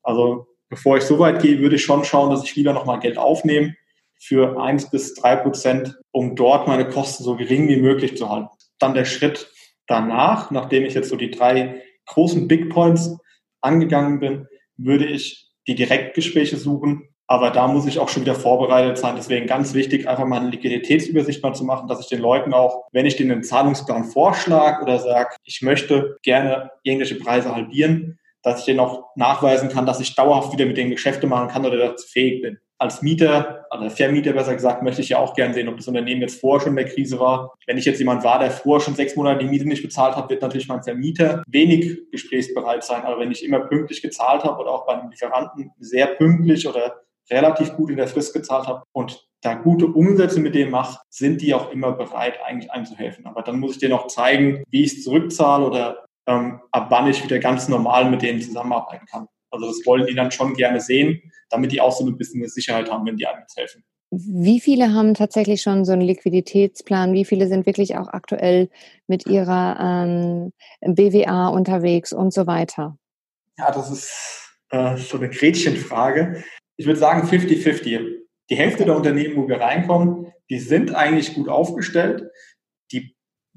Also 0.01 0.48
bevor 0.70 0.98
ich 0.98 1.03
so 1.03 1.20
weit 1.20 1.41
gehe, 1.41 1.60
würde 1.60 1.75
ich 1.75 1.84
schon 1.84 2.06
schauen, 2.06 2.29
dass 2.29 2.44
ich 2.44 2.56
lieber 2.56 2.72
nochmal 2.72 3.00
Geld 3.00 3.17
aufnehme 3.17 3.75
für 4.20 4.60
eins 4.62 4.89
bis 4.89 5.13
drei 5.15 5.36
Prozent, 5.36 6.00
um 6.12 6.36
dort 6.36 6.67
meine 6.67 6.88
Kosten 6.88 7.24
so 7.24 7.36
gering 7.36 7.67
wie 7.67 7.77
möglich 7.77 8.15
zu 8.17 8.29
halten. 8.29 8.50
Dann 8.79 8.94
der 8.94 9.06
Schritt 9.06 9.51
danach, 9.88 10.51
nachdem 10.51 10.86
ich 10.86 10.94
jetzt 10.94 11.10
so 11.10 11.17
die 11.17 11.32
drei 11.32 11.82
großen 12.06 12.48
Big 12.48 12.70
Points 12.70 13.17
angegangen 13.62 14.20
bin, 14.20 14.48
würde 14.78 15.06
ich 15.06 15.50
die 15.68 15.76
Direktgespräche 15.76 16.58
suchen. 16.58 17.10
Aber 17.30 17.52
da 17.52 17.68
muss 17.68 17.86
ich 17.86 18.00
auch 18.00 18.08
schon 18.08 18.24
wieder 18.24 18.36
vorbereitet 18.36 18.98
sein. 18.98 19.16
Deswegen 19.18 19.48
ganz 19.48 19.74
wichtig, 19.74 20.08
einfach 20.08 20.26
mal 20.26 20.40
eine 20.40 20.50
Liquiditätsübersicht 20.50 21.44
mal 21.44 21.54
zu 21.54 21.66
machen, 21.66 21.90
dass 21.90 22.00
ich 22.00 22.08
den 22.08 22.22
Leuten 22.22 22.54
auch, 22.54 22.86
wenn 22.94 23.06
ich 23.06 23.18
denen 23.18 23.32
einen 23.32 23.44
Zahlungsplan 23.44 24.06
vorschlage 24.06 24.82
oder 24.82 25.00
sage, 25.00 25.36
ich 25.44 25.62
möchte 25.62 26.18
gerne 26.24 26.72
irgendwelche 26.84 27.16
Preise 27.16 27.54
halbieren, 27.54 28.18
dass 28.44 28.60
ich 28.60 28.66
denen 28.66 28.80
auch 28.80 29.10
nachweisen 29.16 29.68
kann, 29.68 29.86
dass 29.86 30.00
ich 30.00 30.16
dauerhaft 30.16 30.54
wieder 30.54 30.66
mit 30.66 30.78
denen 30.78 30.92
Geschäfte 30.92 31.28
machen 31.28 31.50
kann 31.50 31.66
oder 31.66 31.78
dazu 31.78 32.08
fähig 32.08 32.42
bin 32.42 32.60
als 32.80 33.02
Mieter, 33.02 33.66
also 33.70 33.90
Vermieter 33.90 34.34
besser 34.34 34.54
gesagt, 34.54 34.84
möchte 34.84 35.02
ich 35.02 35.10
ja 35.10 35.18
auch 35.18 35.34
gern 35.34 35.54
sehen, 35.54 35.68
ob 35.68 35.78
das 35.78 35.88
Unternehmen 35.88 36.22
jetzt 36.22 36.40
vorher 36.40 36.62
schon 36.62 36.78
in 36.78 36.86
der 36.86 36.94
Krise 36.94 37.20
war. 37.20 37.54
Wenn 37.66 37.78
ich 37.78 37.86
jetzt 37.86 38.00
jemand 38.00 38.24
war, 38.24 38.40
der 38.40 38.52
vorher 38.52 38.86
schon 38.86 38.96
sechs 38.96 39.16
Monate 39.16 39.40
die 39.40 39.50
Miete 39.50 39.68
nicht 39.68 39.82
bezahlt 39.82 40.16
hat, 40.16 40.30
wird 40.30 40.42
natürlich 40.42 40.68
mein 40.68 40.84
Vermieter 40.84 41.44
wenig 41.48 42.12
gesprächsbereit 42.12 42.84
sein. 42.84 43.04
Aber 43.04 43.20
wenn 43.20 43.32
ich 43.32 43.44
immer 43.44 43.62
pünktlich 43.62 44.02
gezahlt 44.02 44.44
habe 44.44 44.62
oder 44.62 44.72
auch 44.72 44.86
bei 44.86 44.94
einem 44.94 45.10
Lieferanten 45.10 45.72
sehr 45.80 46.08
pünktlich 46.08 46.68
oder 46.68 47.02
relativ 47.30 47.74
gut 47.74 47.90
in 47.90 47.98
der 47.98 48.08
Frist 48.08 48.34
gezahlt 48.34 48.68
habe 48.68 48.84
und 48.94 49.28
da 49.42 49.54
gute 49.54 49.88
Umsätze 49.88 50.40
mit 50.40 50.56
dem 50.56 50.72
mache, 50.72 51.00
sind 51.10 51.42
die 51.42 51.54
auch 51.54 51.72
immer 51.72 51.92
bereit, 51.92 52.40
eigentlich 52.46 52.72
einzuhelfen. 52.72 53.26
Aber 53.26 53.42
dann 53.42 53.60
muss 53.60 53.74
ich 53.74 53.80
denen 53.80 53.94
auch 53.94 54.08
zeigen, 54.08 54.64
wie 54.70 54.84
ich 54.84 54.94
es 54.94 55.04
zurückzahle 55.04 55.66
oder 55.66 56.06
ähm, 56.28 56.62
ab 56.72 56.88
wann 56.90 57.08
ich 57.08 57.24
wieder 57.24 57.40
ganz 57.40 57.68
normal 57.68 58.10
mit 58.10 58.22
denen 58.22 58.42
zusammenarbeiten 58.42 59.06
kann. 59.06 59.28
Also 59.58 59.68
das 59.68 59.86
wollen 59.86 60.06
die 60.06 60.16
dann 60.16 60.32
schon 60.32 60.54
gerne 60.54 60.80
sehen, 60.80 61.22
damit 61.50 61.72
die 61.72 61.82
auch 61.82 61.92
so 61.92 62.06
ein 62.06 62.18
bisschen 62.18 62.42
eine 62.42 62.50
Sicherheit 62.50 62.92
haben, 62.92 63.06
wenn 63.06 63.18
die 63.18 63.26
einem 63.26 63.42
jetzt 63.42 63.58
helfen. 63.58 63.84
Wie 64.12 64.62
viele 64.62 64.94
haben 64.94 65.16
tatsächlich 65.16 65.62
schon 65.62 65.84
so 65.84 65.92
einen 65.92 66.02
Liquiditätsplan? 66.02 67.14
Wie 67.14 67.26
viele 67.26 67.48
sind 67.48 67.66
wirklich 67.66 67.98
auch 67.98 68.08
aktuell 68.08 68.70
mit 69.08 69.26
ihrer 69.26 69.78
ähm, 69.82 70.54
BWA 70.82 71.50
unterwegs 71.50 72.14
und 72.14 72.34
so 72.34 72.48
weiter? 72.48 72.98
Ja, 73.58 73.72
das 73.72 73.92
ist 73.92 74.56
äh, 74.70 74.96
so 74.96 75.18
eine 75.18 75.30
Gretchenfrage. 75.30 76.44
Ich 76.78 76.86
würde 76.86 77.00
sagen 77.00 77.28
50-50. 77.28 78.00
Die 78.50 78.56
Hälfte 78.56 78.86
der 78.86 78.96
Unternehmen, 78.96 79.36
wo 79.36 79.48
wir 79.50 79.60
reinkommen, 79.60 80.32
die 80.50 80.60
sind 80.60 80.96
eigentlich 80.96 81.34
gut 81.34 81.50
aufgestellt. 81.50 82.30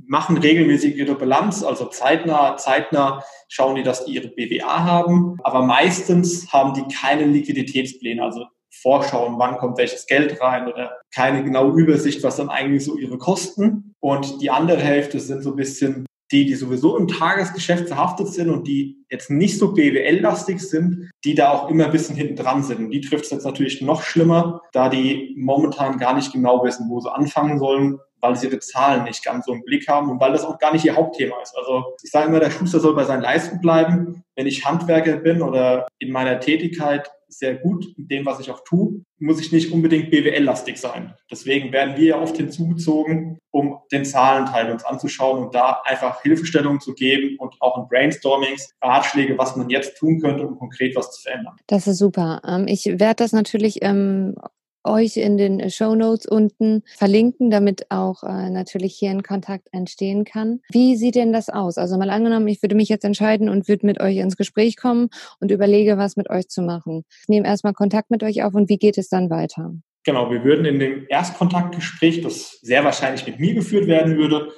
Machen 0.06 0.38
regelmäßig 0.38 0.96
ihre 0.96 1.14
Bilanz, 1.14 1.62
also 1.62 1.86
zeitnah, 1.86 2.56
zeitnah 2.56 3.24
schauen 3.48 3.76
die, 3.76 3.82
dass 3.82 4.04
die 4.04 4.14
ihre 4.14 4.28
BWA 4.28 4.84
haben. 4.84 5.36
Aber 5.42 5.62
meistens 5.62 6.52
haben 6.52 6.74
die 6.74 6.94
keine 6.94 7.24
Liquiditätspläne, 7.24 8.22
also 8.22 8.46
vorschauen, 8.82 9.34
wann 9.38 9.58
kommt 9.58 9.78
welches 9.78 10.06
Geld 10.06 10.40
rein 10.40 10.68
oder 10.68 10.92
keine 11.14 11.42
genaue 11.42 11.78
Übersicht, 11.78 12.22
was 12.22 12.36
dann 12.36 12.48
eigentlich 12.48 12.84
so 12.84 12.96
ihre 12.96 13.18
Kosten. 13.18 13.94
Und 14.00 14.40
die 14.40 14.50
andere 14.50 14.80
Hälfte 14.80 15.20
sind 15.20 15.42
so 15.42 15.50
ein 15.50 15.56
bisschen 15.56 16.06
die, 16.32 16.46
die 16.46 16.54
sowieso 16.54 16.96
im 16.96 17.08
Tagesgeschäft 17.08 17.88
verhaftet 17.88 18.28
sind 18.28 18.50
und 18.50 18.66
die 18.66 19.04
jetzt 19.10 19.30
nicht 19.30 19.58
so 19.58 19.72
BWL-lastig 19.72 20.60
sind, 20.60 21.10
die 21.24 21.34
da 21.34 21.50
auch 21.50 21.68
immer 21.68 21.86
ein 21.86 21.90
bisschen 21.90 22.14
hinten 22.14 22.36
dran 22.36 22.62
sind. 22.62 22.78
Und 22.78 22.90
die 22.90 23.00
trifft 23.00 23.24
es 23.24 23.30
jetzt 23.30 23.44
natürlich 23.44 23.82
noch 23.82 24.02
schlimmer, 24.02 24.62
da 24.72 24.88
die 24.88 25.34
momentan 25.36 25.98
gar 25.98 26.14
nicht 26.14 26.32
genau 26.32 26.64
wissen, 26.64 26.88
wo 26.88 27.00
sie 27.00 27.12
anfangen 27.12 27.58
sollen, 27.58 27.98
weil 28.20 28.36
sie 28.36 28.46
ihre 28.46 28.58
Zahlen 28.58 29.04
nicht 29.04 29.24
ganz 29.24 29.46
so 29.46 29.52
im 29.52 29.64
Blick 29.64 29.88
haben 29.88 30.10
und 30.10 30.20
weil 30.20 30.32
das 30.32 30.44
auch 30.44 30.58
gar 30.58 30.72
nicht 30.72 30.84
ihr 30.84 30.96
Hauptthema 30.96 31.36
ist. 31.42 31.56
Also 31.56 31.96
ich 32.02 32.10
sage 32.10 32.28
immer, 32.28 32.40
der 32.40 32.50
Schuster 32.50 32.80
soll 32.80 32.94
bei 32.94 33.04
seinen 33.04 33.22
Leisten 33.22 33.60
bleiben. 33.60 34.22
Wenn 34.36 34.46
ich 34.46 34.64
Handwerker 34.64 35.16
bin 35.16 35.42
oder 35.42 35.88
in 35.98 36.12
meiner 36.12 36.40
Tätigkeit 36.40 37.10
sehr 37.32 37.54
gut 37.54 37.86
in 37.96 38.08
dem, 38.08 38.26
was 38.26 38.40
ich 38.40 38.50
auch 38.50 38.60
tue, 38.64 39.02
muss 39.18 39.40
ich 39.40 39.52
nicht 39.52 39.72
unbedingt 39.72 40.10
BWL-lastig 40.10 40.78
sein. 40.78 41.14
Deswegen 41.30 41.72
werden 41.72 41.96
wir 41.96 42.04
ja 42.04 42.20
oft 42.20 42.36
hinzugezogen, 42.36 43.38
um 43.50 43.78
den 43.92 44.04
Zahlenteil 44.04 44.70
uns 44.70 44.84
anzuschauen 44.84 45.44
und 45.44 45.54
da 45.54 45.82
einfach 45.84 46.22
Hilfestellungen 46.22 46.80
zu 46.80 46.94
geben 46.94 47.36
und 47.38 47.54
auch 47.60 47.78
in 47.78 47.88
Brainstormings 47.88 48.70
Ratschläge, 48.82 49.38
was 49.38 49.56
man 49.56 49.70
jetzt 49.70 49.96
tun 49.98 50.20
könnte, 50.20 50.46
um 50.46 50.58
konkret 50.58 50.96
was 50.96 51.12
zu 51.12 51.22
verändern. 51.22 51.56
Das 51.66 51.86
ist 51.86 51.98
super. 51.98 52.40
Ähm, 52.46 52.66
ich 52.66 52.86
werde 52.86 53.16
das 53.16 53.32
natürlich 53.32 53.78
ähm, 53.82 54.34
euch 54.84 55.16
in 55.16 55.36
den 55.36 55.60
äh, 55.60 55.70
Show 55.70 55.94
Notes 55.94 56.26
unten 56.26 56.82
verlinken, 56.96 57.50
damit 57.50 57.90
auch 57.90 58.22
äh, 58.22 58.50
natürlich 58.50 58.96
hier 58.96 59.10
ein 59.10 59.22
Kontakt 59.22 59.68
entstehen 59.72 60.24
kann. 60.24 60.60
Wie 60.70 60.96
sieht 60.96 61.14
denn 61.14 61.32
das 61.32 61.48
aus? 61.48 61.78
Also 61.78 61.98
mal 61.98 62.10
angenommen, 62.10 62.48
ich 62.48 62.62
würde 62.62 62.74
mich 62.74 62.88
jetzt 62.88 63.04
entscheiden 63.04 63.48
und 63.48 63.68
würde 63.68 63.86
mit 63.86 64.00
euch 64.00 64.16
ins 64.16 64.36
Gespräch 64.36 64.76
kommen 64.76 65.08
und 65.40 65.50
überlege, 65.50 65.98
was 65.98 66.16
mit 66.16 66.30
euch 66.30 66.48
zu 66.48 66.62
machen. 66.62 67.04
Ich 67.22 67.28
nehme 67.28 67.46
erstmal 67.46 67.72
Kontakt 67.72 68.10
mit 68.10 68.22
euch 68.22 68.42
auf 68.42 68.54
und 68.54 68.68
wie 68.68 68.78
geht 68.78 68.98
es 68.98 69.08
dann 69.08 69.30
weiter? 69.30 69.74
Genau, 70.04 70.30
wir 70.30 70.44
würden 70.44 70.64
in 70.64 70.78
dem 70.78 71.06
Erstkontaktgespräch, 71.08 72.22
das 72.22 72.58
sehr 72.62 72.84
wahrscheinlich 72.84 73.26
mit 73.26 73.38
mir 73.38 73.54
geführt 73.54 73.86
werden 73.86 74.16
würde, 74.16 74.50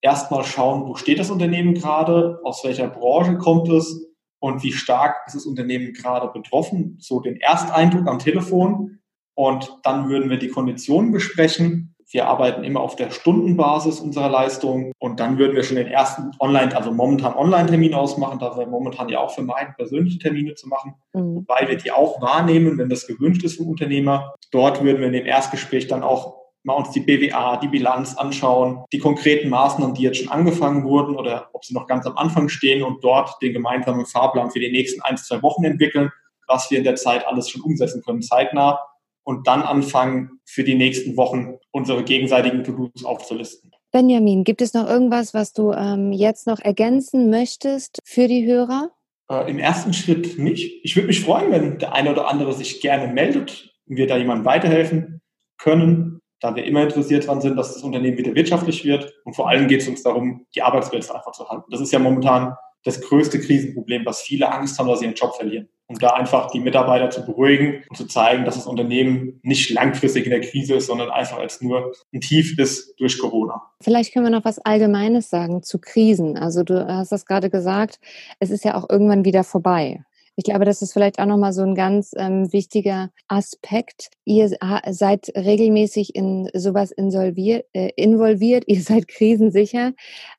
erstmal 0.00 0.44
schauen, 0.44 0.86
wo 0.86 0.94
steht 0.94 1.18
das 1.18 1.30
Unternehmen 1.30 1.74
gerade, 1.74 2.40
aus 2.44 2.64
welcher 2.64 2.88
Branche 2.88 3.36
kommt 3.36 3.68
es 3.68 4.06
und 4.38 4.62
wie 4.62 4.72
stark 4.72 5.16
ist 5.26 5.34
das 5.34 5.46
Unternehmen 5.46 5.92
gerade 5.92 6.28
betroffen. 6.28 6.96
So 7.00 7.20
den 7.20 7.40
Ersteindruck 7.40 8.06
am 8.06 8.18
Telefon 8.18 9.00
und 9.34 9.78
dann 9.82 10.08
würden 10.08 10.30
wir 10.30 10.38
die 10.38 10.48
Konditionen 10.48 11.12
besprechen. 11.12 11.94
Wir 12.10 12.28
arbeiten 12.28 12.62
immer 12.62 12.80
auf 12.80 12.96
der 12.96 13.10
Stundenbasis 13.10 13.98
unserer 13.98 14.28
Leistung 14.28 14.92
und 14.98 15.18
dann 15.18 15.38
würden 15.38 15.56
wir 15.56 15.64
schon 15.64 15.76
den 15.76 15.88
ersten 15.88 16.30
Online, 16.38 16.76
also 16.76 16.92
momentan 16.92 17.34
Online-Termin 17.34 17.94
ausmachen, 17.94 18.38
da 18.38 18.56
wir 18.56 18.66
momentan 18.66 19.08
ja 19.08 19.18
auch 19.18 19.34
vermeiden, 19.34 19.74
persönliche 19.76 20.18
Termine 20.18 20.54
zu 20.54 20.68
machen, 20.68 20.94
mhm. 21.12 21.36
wobei 21.36 21.66
wir 21.66 21.76
die 21.76 21.90
auch 21.90 22.20
wahrnehmen, 22.20 22.78
wenn 22.78 22.88
das 22.88 23.06
gewünscht 23.06 23.42
ist 23.42 23.56
vom 23.56 23.68
Unternehmer. 23.68 24.34
Dort 24.52 24.84
würden 24.84 25.00
wir 25.00 25.08
in 25.08 25.12
dem 25.14 25.26
Erstgespräch 25.26 25.88
dann 25.88 26.02
auch 26.02 26.36
mal 26.62 26.74
uns 26.74 26.92
die 26.92 27.00
BWA, 27.00 27.58
die 27.58 27.68
Bilanz 27.68 28.16
anschauen, 28.16 28.84
die 28.92 28.98
konkreten 28.98 29.48
Maßnahmen, 29.48 29.94
die 29.94 30.02
jetzt 30.02 30.18
schon 30.18 30.30
angefangen 30.30 30.84
wurden 30.84 31.16
oder 31.16 31.48
ob 31.52 31.64
sie 31.64 31.74
noch 31.74 31.86
ganz 31.86 32.06
am 32.06 32.16
Anfang 32.16 32.48
stehen 32.48 32.82
und 32.82 33.02
dort 33.02 33.40
den 33.42 33.52
gemeinsamen 33.52 34.06
Fahrplan 34.06 34.50
für 34.50 34.60
die 34.60 34.70
nächsten 34.70 35.02
ein, 35.02 35.16
zwei 35.16 35.42
Wochen 35.42 35.64
entwickeln, 35.64 36.10
was 36.46 36.70
wir 36.70 36.78
in 36.78 36.84
der 36.84 36.96
Zeit 36.96 37.26
alles 37.26 37.50
schon 37.50 37.62
umsetzen 37.62 38.02
können, 38.02 38.22
zeitnah 38.22 38.78
und 39.24 39.46
dann 39.46 39.62
anfangen, 39.62 40.40
für 40.44 40.62
die 40.62 40.74
nächsten 40.74 41.16
Wochen 41.16 41.56
unsere 41.72 42.04
gegenseitigen 42.04 42.62
To-Dos 42.62 43.04
aufzulisten. 43.04 43.72
Benjamin, 43.90 44.44
gibt 44.44 44.60
es 44.60 44.74
noch 44.74 44.88
irgendwas, 44.88 45.34
was 45.34 45.52
du 45.52 45.72
ähm, 45.72 46.12
jetzt 46.12 46.46
noch 46.46 46.60
ergänzen 46.60 47.30
möchtest 47.30 48.00
für 48.04 48.28
die 48.28 48.46
Hörer? 48.46 48.90
Äh, 49.30 49.50
Im 49.50 49.58
ersten 49.58 49.92
Schritt 49.92 50.38
nicht. 50.38 50.84
Ich 50.84 50.96
würde 50.96 51.08
mich 51.08 51.20
freuen, 51.20 51.50
wenn 51.50 51.78
der 51.78 51.94
eine 51.94 52.10
oder 52.10 52.28
andere 52.28 52.52
sich 52.52 52.80
gerne 52.80 53.12
meldet 53.12 53.72
und 53.86 53.96
wir 53.96 54.06
da 54.06 54.16
jemandem 54.16 54.44
weiterhelfen 54.44 55.22
können, 55.58 56.20
da 56.40 56.54
wir 56.54 56.64
immer 56.64 56.82
interessiert 56.82 57.24
daran 57.24 57.40
sind, 57.40 57.56
dass 57.56 57.72
das 57.72 57.82
Unternehmen 57.82 58.18
wieder 58.18 58.34
wirtschaftlich 58.34 58.84
wird. 58.84 59.14
Und 59.24 59.34
vor 59.34 59.48
allem 59.48 59.68
geht 59.68 59.80
es 59.80 59.88
uns 59.88 60.02
darum, 60.02 60.44
die 60.54 60.62
Arbeitsplätze 60.62 61.14
einfach 61.14 61.32
zu 61.32 61.48
halten. 61.48 61.64
Das 61.70 61.80
ist 61.80 61.92
ja 61.92 61.98
momentan 61.98 62.54
das 62.82 63.00
größte 63.00 63.40
Krisenproblem, 63.40 64.04
was 64.04 64.22
viele 64.22 64.52
Angst 64.52 64.78
haben, 64.78 64.88
dass 64.88 64.98
sie 64.98 65.06
ihren 65.06 65.14
Job 65.14 65.34
verlieren 65.36 65.68
um 65.86 65.98
da 65.98 66.10
einfach 66.10 66.50
die 66.50 66.60
Mitarbeiter 66.60 67.10
zu 67.10 67.24
beruhigen 67.24 67.82
und 67.88 67.96
zu 67.96 68.06
zeigen, 68.06 68.44
dass 68.44 68.54
das 68.54 68.66
Unternehmen 68.66 69.40
nicht 69.42 69.70
langfristig 69.70 70.24
in 70.24 70.30
der 70.30 70.40
Krise 70.40 70.74
ist, 70.74 70.86
sondern 70.86 71.10
einfach 71.10 71.38
als 71.38 71.60
nur 71.60 71.92
ein 72.12 72.20
Tief 72.20 72.58
ist 72.58 72.94
durch 72.98 73.18
Corona. 73.18 73.62
Vielleicht 73.82 74.12
können 74.12 74.26
wir 74.26 74.30
noch 74.30 74.44
was 74.44 74.58
Allgemeines 74.58 75.28
sagen 75.28 75.62
zu 75.62 75.78
Krisen. 75.78 76.38
Also 76.38 76.62
du 76.62 76.86
hast 76.86 77.12
das 77.12 77.26
gerade 77.26 77.50
gesagt, 77.50 77.98
es 78.40 78.50
ist 78.50 78.64
ja 78.64 78.76
auch 78.76 78.88
irgendwann 78.88 79.24
wieder 79.24 79.44
vorbei. 79.44 80.00
Ich 80.36 80.44
glaube, 80.44 80.64
das 80.64 80.82
ist 80.82 80.92
vielleicht 80.92 81.20
auch 81.20 81.26
nochmal 81.26 81.52
so 81.52 81.62
ein 81.62 81.76
ganz 81.76 82.12
ähm, 82.16 82.52
wichtiger 82.52 83.10
Aspekt. 83.28 84.08
Ihr 84.24 84.50
seid 84.90 85.30
regelmäßig 85.36 86.16
in 86.16 86.50
sowas 86.54 86.90
insolviert, 86.90 87.66
äh, 87.72 87.90
involviert, 87.96 88.64
ihr 88.66 88.80
seid 88.80 89.06
krisensicher. 89.06 89.92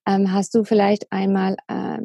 Ähm, 0.05 0.33
hast 0.33 0.53
du 0.55 0.63
vielleicht 0.63 1.11
einmal 1.11 1.55
äh, 1.67 1.99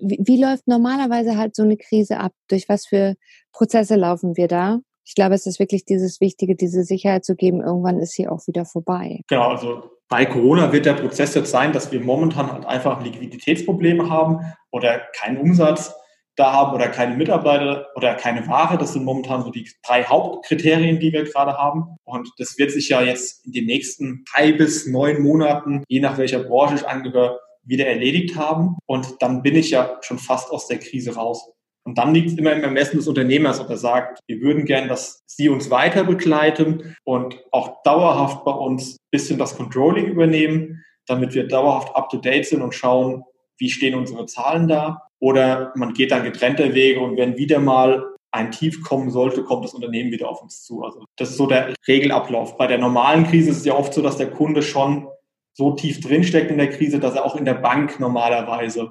wie, 0.00 0.18
wie 0.22 0.42
läuft 0.42 0.66
normalerweise 0.66 1.36
halt 1.36 1.56
so 1.56 1.62
eine 1.62 1.76
Krise 1.76 2.18
ab? 2.18 2.32
Durch 2.48 2.68
was 2.68 2.86
für 2.86 3.14
Prozesse 3.52 3.96
laufen 3.96 4.36
wir 4.36 4.48
da? 4.48 4.80
Ich 5.04 5.14
glaube, 5.14 5.34
es 5.34 5.46
ist 5.46 5.58
wirklich 5.58 5.84
dieses 5.84 6.20
Wichtige, 6.20 6.54
diese 6.54 6.84
Sicherheit 6.84 7.24
zu 7.24 7.34
geben, 7.34 7.62
irgendwann 7.62 7.98
ist 7.98 8.12
sie 8.12 8.28
auch 8.28 8.46
wieder 8.46 8.64
vorbei. 8.64 9.20
Genau, 9.28 9.48
also 9.48 9.90
bei 10.08 10.26
Corona 10.26 10.72
wird 10.72 10.86
der 10.86 10.94
Prozess 10.94 11.34
jetzt 11.34 11.50
sein, 11.50 11.72
dass 11.72 11.90
wir 11.90 12.00
momentan 12.00 12.52
halt 12.52 12.66
einfach 12.66 13.02
Liquiditätsprobleme 13.02 14.10
haben 14.10 14.40
oder 14.70 15.00
keinen 15.14 15.38
Umsatz 15.38 15.94
da 16.36 16.52
haben 16.52 16.74
oder 16.74 16.88
keine 16.88 17.16
Mitarbeiter 17.16 17.86
oder 17.94 18.14
keine 18.14 18.46
Ware. 18.48 18.78
Das 18.78 18.92
sind 18.92 19.04
momentan 19.04 19.42
so 19.42 19.50
die 19.50 19.68
drei 19.86 20.04
Hauptkriterien, 20.04 20.98
die 20.98 21.12
wir 21.12 21.24
gerade 21.24 21.56
haben. 21.56 21.96
Und 22.04 22.28
das 22.38 22.58
wird 22.58 22.70
sich 22.70 22.88
ja 22.88 23.02
jetzt 23.02 23.44
in 23.46 23.52
den 23.52 23.66
nächsten 23.66 24.24
drei 24.32 24.52
bis 24.52 24.86
neun 24.86 25.22
Monaten, 25.22 25.84
je 25.88 26.00
nach 26.00 26.18
welcher 26.18 26.40
Branche 26.40 26.76
ich 26.76 26.86
angehöre, 26.86 27.40
wieder 27.70 27.86
erledigt 27.86 28.36
haben. 28.36 28.76
Und 28.86 29.22
dann 29.22 29.42
bin 29.42 29.56
ich 29.56 29.70
ja 29.70 29.98
schon 30.02 30.18
fast 30.18 30.50
aus 30.50 30.66
der 30.66 30.78
Krise 30.78 31.14
raus. 31.14 31.50
Und 31.84 31.96
dann 31.96 32.12
liegt 32.12 32.28
es 32.28 32.38
immer 32.38 32.52
im 32.52 32.62
Ermessen 32.62 32.98
des 32.98 33.08
Unternehmers, 33.08 33.58
ob 33.58 33.70
er 33.70 33.78
sagt, 33.78 34.20
wir 34.26 34.40
würden 34.40 34.66
gern, 34.66 34.88
dass 34.88 35.22
Sie 35.26 35.48
uns 35.48 35.70
weiter 35.70 36.04
begleiten 36.04 36.94
und 37.04 37.42
auch 37.52 37.82
dauerhaft 37.84 38.44
bei 38.44 38.52
uns 38.52 38.96
ein 38.96 39.10
bisschen 39.10 39.38
das 39.38 39.56
Controlling 39.56 40.06
übernehmen, 40.06 40.84
damit 41.06 41.32
wir 41.32 41.48
dauerhaft 41.48 41.96
up-to-date 41.96 42.46
sind 42.46 42.60
und 42.60 42.74
schauen, 42.74 43.24
wie 43.58 43.70
stehen 43.70 43.94
unsere 43.94 44.26
Zahlen 44.26 44.68
da. 44.68 45.02
Oder 45.18 45.72
man 45.74 45.94
geht 45.94 46.12
dann 46.12 46.24
getrennte 46.24 46.74
Wege 46.74 47.00
und 47.00 47.16
wenn 47.16 47.36
wieder 47.36 47.58
mal 47.58 48.06
ein 48.32 48.52
Tief 48.52 48.82
kommen 48.82 49.10
sollte, 49.10 49.42
kommt 49.42 49.64
das 49.64 49.74
Unternehmen 49.74 50.12
wieder 50.12 50.28
auf 50.28 50.42
uns 50.42 50.62
zu. 50.62 50.84
Also 50.84 51.04
das 51.16 51.30
ist 51.30 51.36
so 51.36 51.46
der 51.46 51.74
Regelablauf. 51.88 52.56
Bei 52.56 52.66
der 52.66 52.78
normalen 52.78 53.24
Krise 53.24 53.50
ist 53.50 53.58
es 53.58 53.64
ja 53.64 53.74
oft 53.74 53.92
so, 53.92 54.02
dass 54.02 54.16
der 54.16 54.30
Kunde 54.30 54.62
schon 54.62 55.08
so 55.52 55.72
tief 55.72 56.00
drinsteckt 56.00 56.50
in 56.50 56.58
der 56.58 56.70
Krise, 56.70 57.00
dass 57.00 57.14
er 57.14 57.24
auch 57.24 57.36
in 57.36 57.44
der 57.44 57.54
Bank 57.54 58.00
normalerweise 58.00 58.90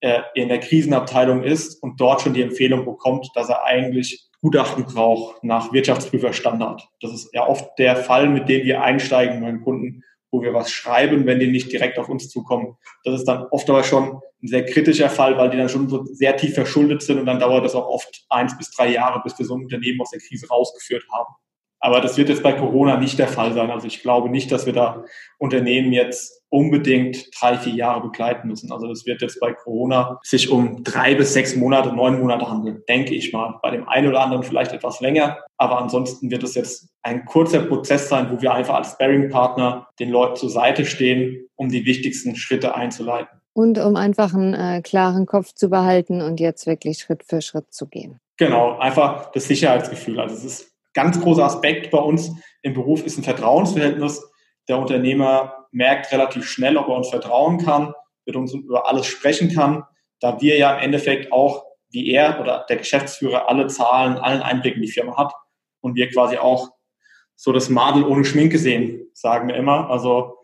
äh, 0.00 0.20
in 0.34 0.48
der 0.48 0.60
Krisenabteilung 0.60 1.42
ist 1.42 1.82
und 1.82 2.00
dort 2.00 2.22
schon 2.22 2.34
die 2.34 2.42
Empfehlung 2.42 2.84
bekommt, 2.84 3.30
dass 3.34 3.48
er 3.48 3.64
eigentlich 3.64 4.28
Gutachten 4.40 4.84
braucht 4.84 5.44
nach 5.44 5.72
Wirtschaftsprüferstandard. 5.72 6.88
Das 7.02 7.12
ist 7.12 7.32
ja 7.34 7.46
oft 7.46 7.78
der 7.78 7.96
Fall, 7.96 8.28
mit 8.28 8.48
dem 8.48 8.64
wir 8.64 8.82
einsteigen 8.82 9.42
beim 9.42 9.62
Kunden, 9.62 10.02
wo 10.30 10.40
wir 10.42 10.54
was 10.54 10.70
schreiben, 10.70 11.26
wenn 11.26 11.40
die 11.40 11.50
nicht 11.50 11.70
direkt 11.72 11.98
auf 11.98 12.08
uns 12.08 12.30
zukommen. 12.30 12.76
Das 13.04 13.14
ist 13.14 13.24
dann 13.24 13.46
oft 13.50 13.68
aber 13.68 13.84
schon 13.84 14.20
ein 14.42 14.48
sehr 14.48 14.64
kritischer 14.64 15.10
Fall, 15.10 15.36
weil 15.36 15.50
die 15.50 15.58
dann 15.58 15.68
schon 15.68 15.88
so 15.88 16.04
sehr 16.04 16.36
tief 16.36 16.54
verschuldet 16.54 17.02
sind 17.02 17.18
und 17.18 17.26
dann 17.26 17.40
dauert 17.40 17.64
das 17.64 17.74
auch 17.74 17.86
oft 17.86 18.24
eins 18.30 18.56
bis 18.56 18.70
drei 18.70 18.90
Jahre, 18.90 19.20
bis 19.22 19.38
wir 19.38 19.44
so 19.44 19.54
ein 19.54 19.64
Unternehmen 19.64 20.00
aus 20.00 20.10
der 20.10 20.20
Krise 20.20 20.48
rausgeführt 20.48 21.04
haben. 21.12 21.34
Aber 21.80 22.00
das 22.00 22.18
wird 22.18 22.28
jetzt 22.28 22.42
bei 22.42 22.52
Corona 22.52 22.98
nicht 22.98 23.18
der 23.18 23.28
Fall 23.28 23.54
sein. 23.54 23.70
Also 23.70 23.86
ich 23.86 24.02
glaube 24.02 24.28
nicht, 24.28 24.52
dass 24.52 24.66
wir 24.66 24.74
da 24.74 25.04
Unternehmen 25.38 25.92
jetzt 25.92 26.42
unbedingt 26.50 27.28
drei, 27.40 27.56
vier 27.56 27.72
Jahre 27.72 28.02
begleiten 28.02 28.48
müssen. 28.48 28.70
Also 28.70 28.86
das 28.86 29.06
wird 29.06 29.22
jetzt 29.22 29.40
bei 29.40 29.52
Corona 29.52 30.18
sich 30.22 30.50
um 30.50 30.82
drei 30.84 31.14
bis 31.14 31.32
sechs 31.32 31.56
Monate, 31.56 31.94
neun 31.94 32.20
Monate 32.20 32.50
handeln, 32.50 32.82
denke 32.88 33.14
ich 33.14 33.32
mal. 33.32 33.58
Bei 33.62 33.70
dem 33.70 33.88
einen 33.88 34.08
oder 34.08 34.20
anderen 34.20 34.42
vielleicht 34.42 34.72
etwas 34.72 35.00
länger. 35.00 35.38
Aber 35.56 35.80
ansonsten 35.80 36.30
wird 36.30 36.42
es 36.42 36.54
jetzt 36.54 36.88
ein 37.02 37.24
kurzer 37.24 37.60
Prozess 37.60 38.08
sein, 38.08 38.30
wo 38.30 38.42
wir 38.42 38.52
einfach 38.52 38.74
als 38.74 38.92
Sparing-Partner 38.92 39.88
den 39.98 40.10
Leuten 40.10 40.36
zur 40.36 40.50
Seite 40.50 40.84
stehen, 40.84 41.46
um 41.56 41.70
die 41.70 41.86
wichtigsten 41.86 42.36
Schritte 42.36 42.74
einzuleiten. 42.74 43.40
Und 43.52 43.78
um 43.78 43.96
einfach 43.96 44.34
einen 44.34 44.54
äh, 44.54 44.82
klaren 44.82 45.26
Kopf 45.26 45.54
zu 45.54 45.70
behalten 45.70 46.20
und 46.20 46.40
jetzt 46.40 46.66
wirklich 46.66 46.98
Schritt 46.98 47.24
für 47.24 47.40
Schritt 47.42 47.72
zu 47.72 47.86
gehen. 47.86 48.20
Genau, 48.36 48.78
einfach 48.78 49.32
das 49.32 49.48
Sicherheitsgefühl. 49.48 50.18
Also 50.18 50.34
es 50.34 50.44
ist 50.44 50.70
ganz 50.94 51.20
großer 51.20 51.44
Aspekt 51.44 51.90
bei 51.90 51.98
uns 51.98 52.32
im 52.62 52.74
Beruf 52.74 53.04
ist 53.04 53.18
ein 53.18 53.24
Vertrauensverhältnis. 53.24 54.22
Der 54.68 54.78
Unternehmer 54.78 55.66
merkt 55.72 56.12
relativ 56.12 56.48
schnell, 56.48 56.76
ob 56.76 56.88
er 56.88 56.96
uns 56.96 57.08
vertrauen 57.08 57.58
kann, 57.58 57.94
mit 58.26 58.36
uns 58.36 58.52
über 58.52 58.88
alles 58.88 59.06
sprechen 59.06 59.52
kann, 59.54 59.84
da 60.20 60.40
wir 60.40 60.56
ja 60.56 60.74
im 60.74 60.84
Endeffekt 60.84 61.32
auch, 61.32 61.64
wie 61.90 62.10
er 62.10 62.40
oder 62.40 62.66
der 62.68 62.76
Geschäftsführer, 62.76 63.48
alle 63.48 63.66
Zahlen, 63.66 64.16
allen 64.16 64.42
Einblick 64.42 64.76
in 64.76 64.82
die 64.82 64.90
Firma 64.90 65.16
hat 65.16 65.32
und 65.80 65.96
wir 65.96 66.08
quasi 66.10 66.36
auch 66.36 66.70
so 67.34 67.52
das 67.52 67.68
Madel 67.68 68.04
ohne 68.04 68.24
Schminke 68.24 68.58
sehen, 68.58 69.08
sagen 69.12 69.48
wir 69.48 69.56
immer. 69.56 69.90
Also, 69.90 70.36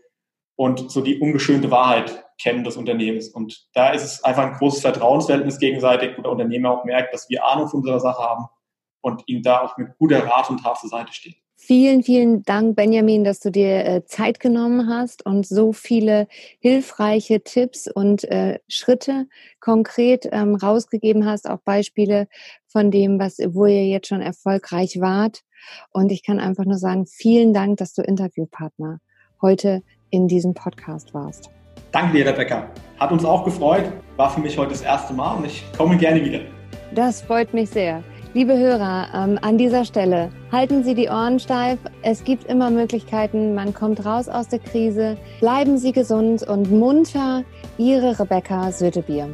und 0.56 0.90
so 0.90 1.02
die 1.02 1.20
ungeschönte 1.20 1.70
Wahrheit 1.70 2.24
kennen 2.40 2.64
des 2.64 2.76
Unternehmens. 2.76 3.28
Und 3.28 3.68
da 3.74 3.90
ist 3.90 4.02
es 4.02 4.24
einfach 4.24 4.44
ein 4.44 4.54
großes 4.54 4.80
Vertrauensverhältnis 4.80 5.59
gegenseitig, 5.59 6.16
wo 6.16 6.22
der 6.22 6.32
Unternehmer 6.32 6.70
auch 6.70 6.85
merkt, 6.85 7.12
dass 7.12 7.28
wir 7.28 7.44
Ahnung 7.44 7.68
von 7.68 7.80
unserer 7.80 8.00
Sache 8.00 8.22
haben 8.22 8.46
und 9.07 9.23
ihm 9.27 9.40
da 9.40 9.61
auch 9.61 9.79
mit 9.79 9.97
guter 9.99 10.27
Rat 10.27 10.51
und 10.51 10.61
Tat 10.64 10.81
zur 10.81 10.90
Seite 10.90 11.12
stehen. 11.12 11.37
Vielen, 11.55 12.03
vielen 12.03 12.42
Dank, 12.42 12.75
Benjamin, 12.75 13.23
dass 13.23 13.38
du 13.38 13.51
dir 13.51 13.87
äh, 13.87 14.05
Zeit 14.05 14.40
genommen 14.40 14.88
hast 14.88 15.25
und 15.25 15.47
so 15.47 15.73
viele 15.73 16.27
hilfreiche 16.59 17.42
Tipps 17.42 17.88
und 17.88 18.25
äh, 18.25 18.59
Schritte 18.69 19.27
konkret 19.61 20.29
ähm, 20.33 20.57
rausgegeben 20.57 21.25
hast, 21.25 21.49
auch 21.49 21.61
Beispiele 21.61 22.27
von 22.66 22.90
dem, 22.90 23.21
was, 23.21 23.38
wo 23.38 23.66
ihr 23.66 23.87
jetzt 23.87 24.09
schon 24.09 24.21
erfolgreich 24.21 25.01
wart. 25.01 25.42
Und 25.92 26.11
ich 26.11 26.25
kann 26.25 26.40
einfach 26.40 26.64
nur 26.64 26.79
sagen, 26.79 27.07
vielen 27.07 27.55
Dank, 27.55 27.79
dass 27.79 27.95
du 27.95 28.03
Interviewpartner 28.03 28.99
heute 29.40 29.83
in 30.11 30.27
diesem 30.27 30.53
Podcast 30.53 31.14
warst. 31.14 31.51
Danke 31.92 32.19
dir, 32.19 32.27
Rebecca. 32.27 32.71
Hat 32.99 33.12
uns 33.12 33.25
auch 33.25 33.45
gefreut. 33.45 33.85
War 34.16 34.31
für 34.31 34.40
mich 34.40 34.59
heute 34.59 34.71
das 34.71 34.83
erste 34.83 35.14
Mal 35.14 35.37
und 35.37 35.47
ich 35.47 35.64
komme 35.77 35.97
gerne 35.97 36.25
wieder. 36.25 36.40
Das 36.95 37.23
freut 37.23 37.55
mich 37.55 37.71
sehr. 37.71 38.03
Liebe 38.37 38.59
Hörer, 38.59 39.09
ähm, 39.14 39.38
an 39.40 39.57
dieser 39.57 39.87
Stelle 39.87 40.29
halten 40.53 40.85
Sie 40.85 40.94
die 40.94 41.09
Ohren 41.09 41.40
steif. 41.40 41.79
Es 42.03 42.22
gibt 42.22 42.44
immer 42.44 42.68
Möglichkeiten. 42.68 43.55
Man 43.55 43.72
kommt 43.72 44.05
raus 44.05 44.29
aus 44.29 44.49
der 44.49 44.59
Krise. 44.59 45.16
Bleiben 45.40 45.79
Sie 45.79 45.92
gesund 45.92 46.42
und 46.42 46.70
munter. 46.70 47.44
Ihre 47.79 48.20
Rebecca 48.20 48.72
Sötebier. 48.72 49.31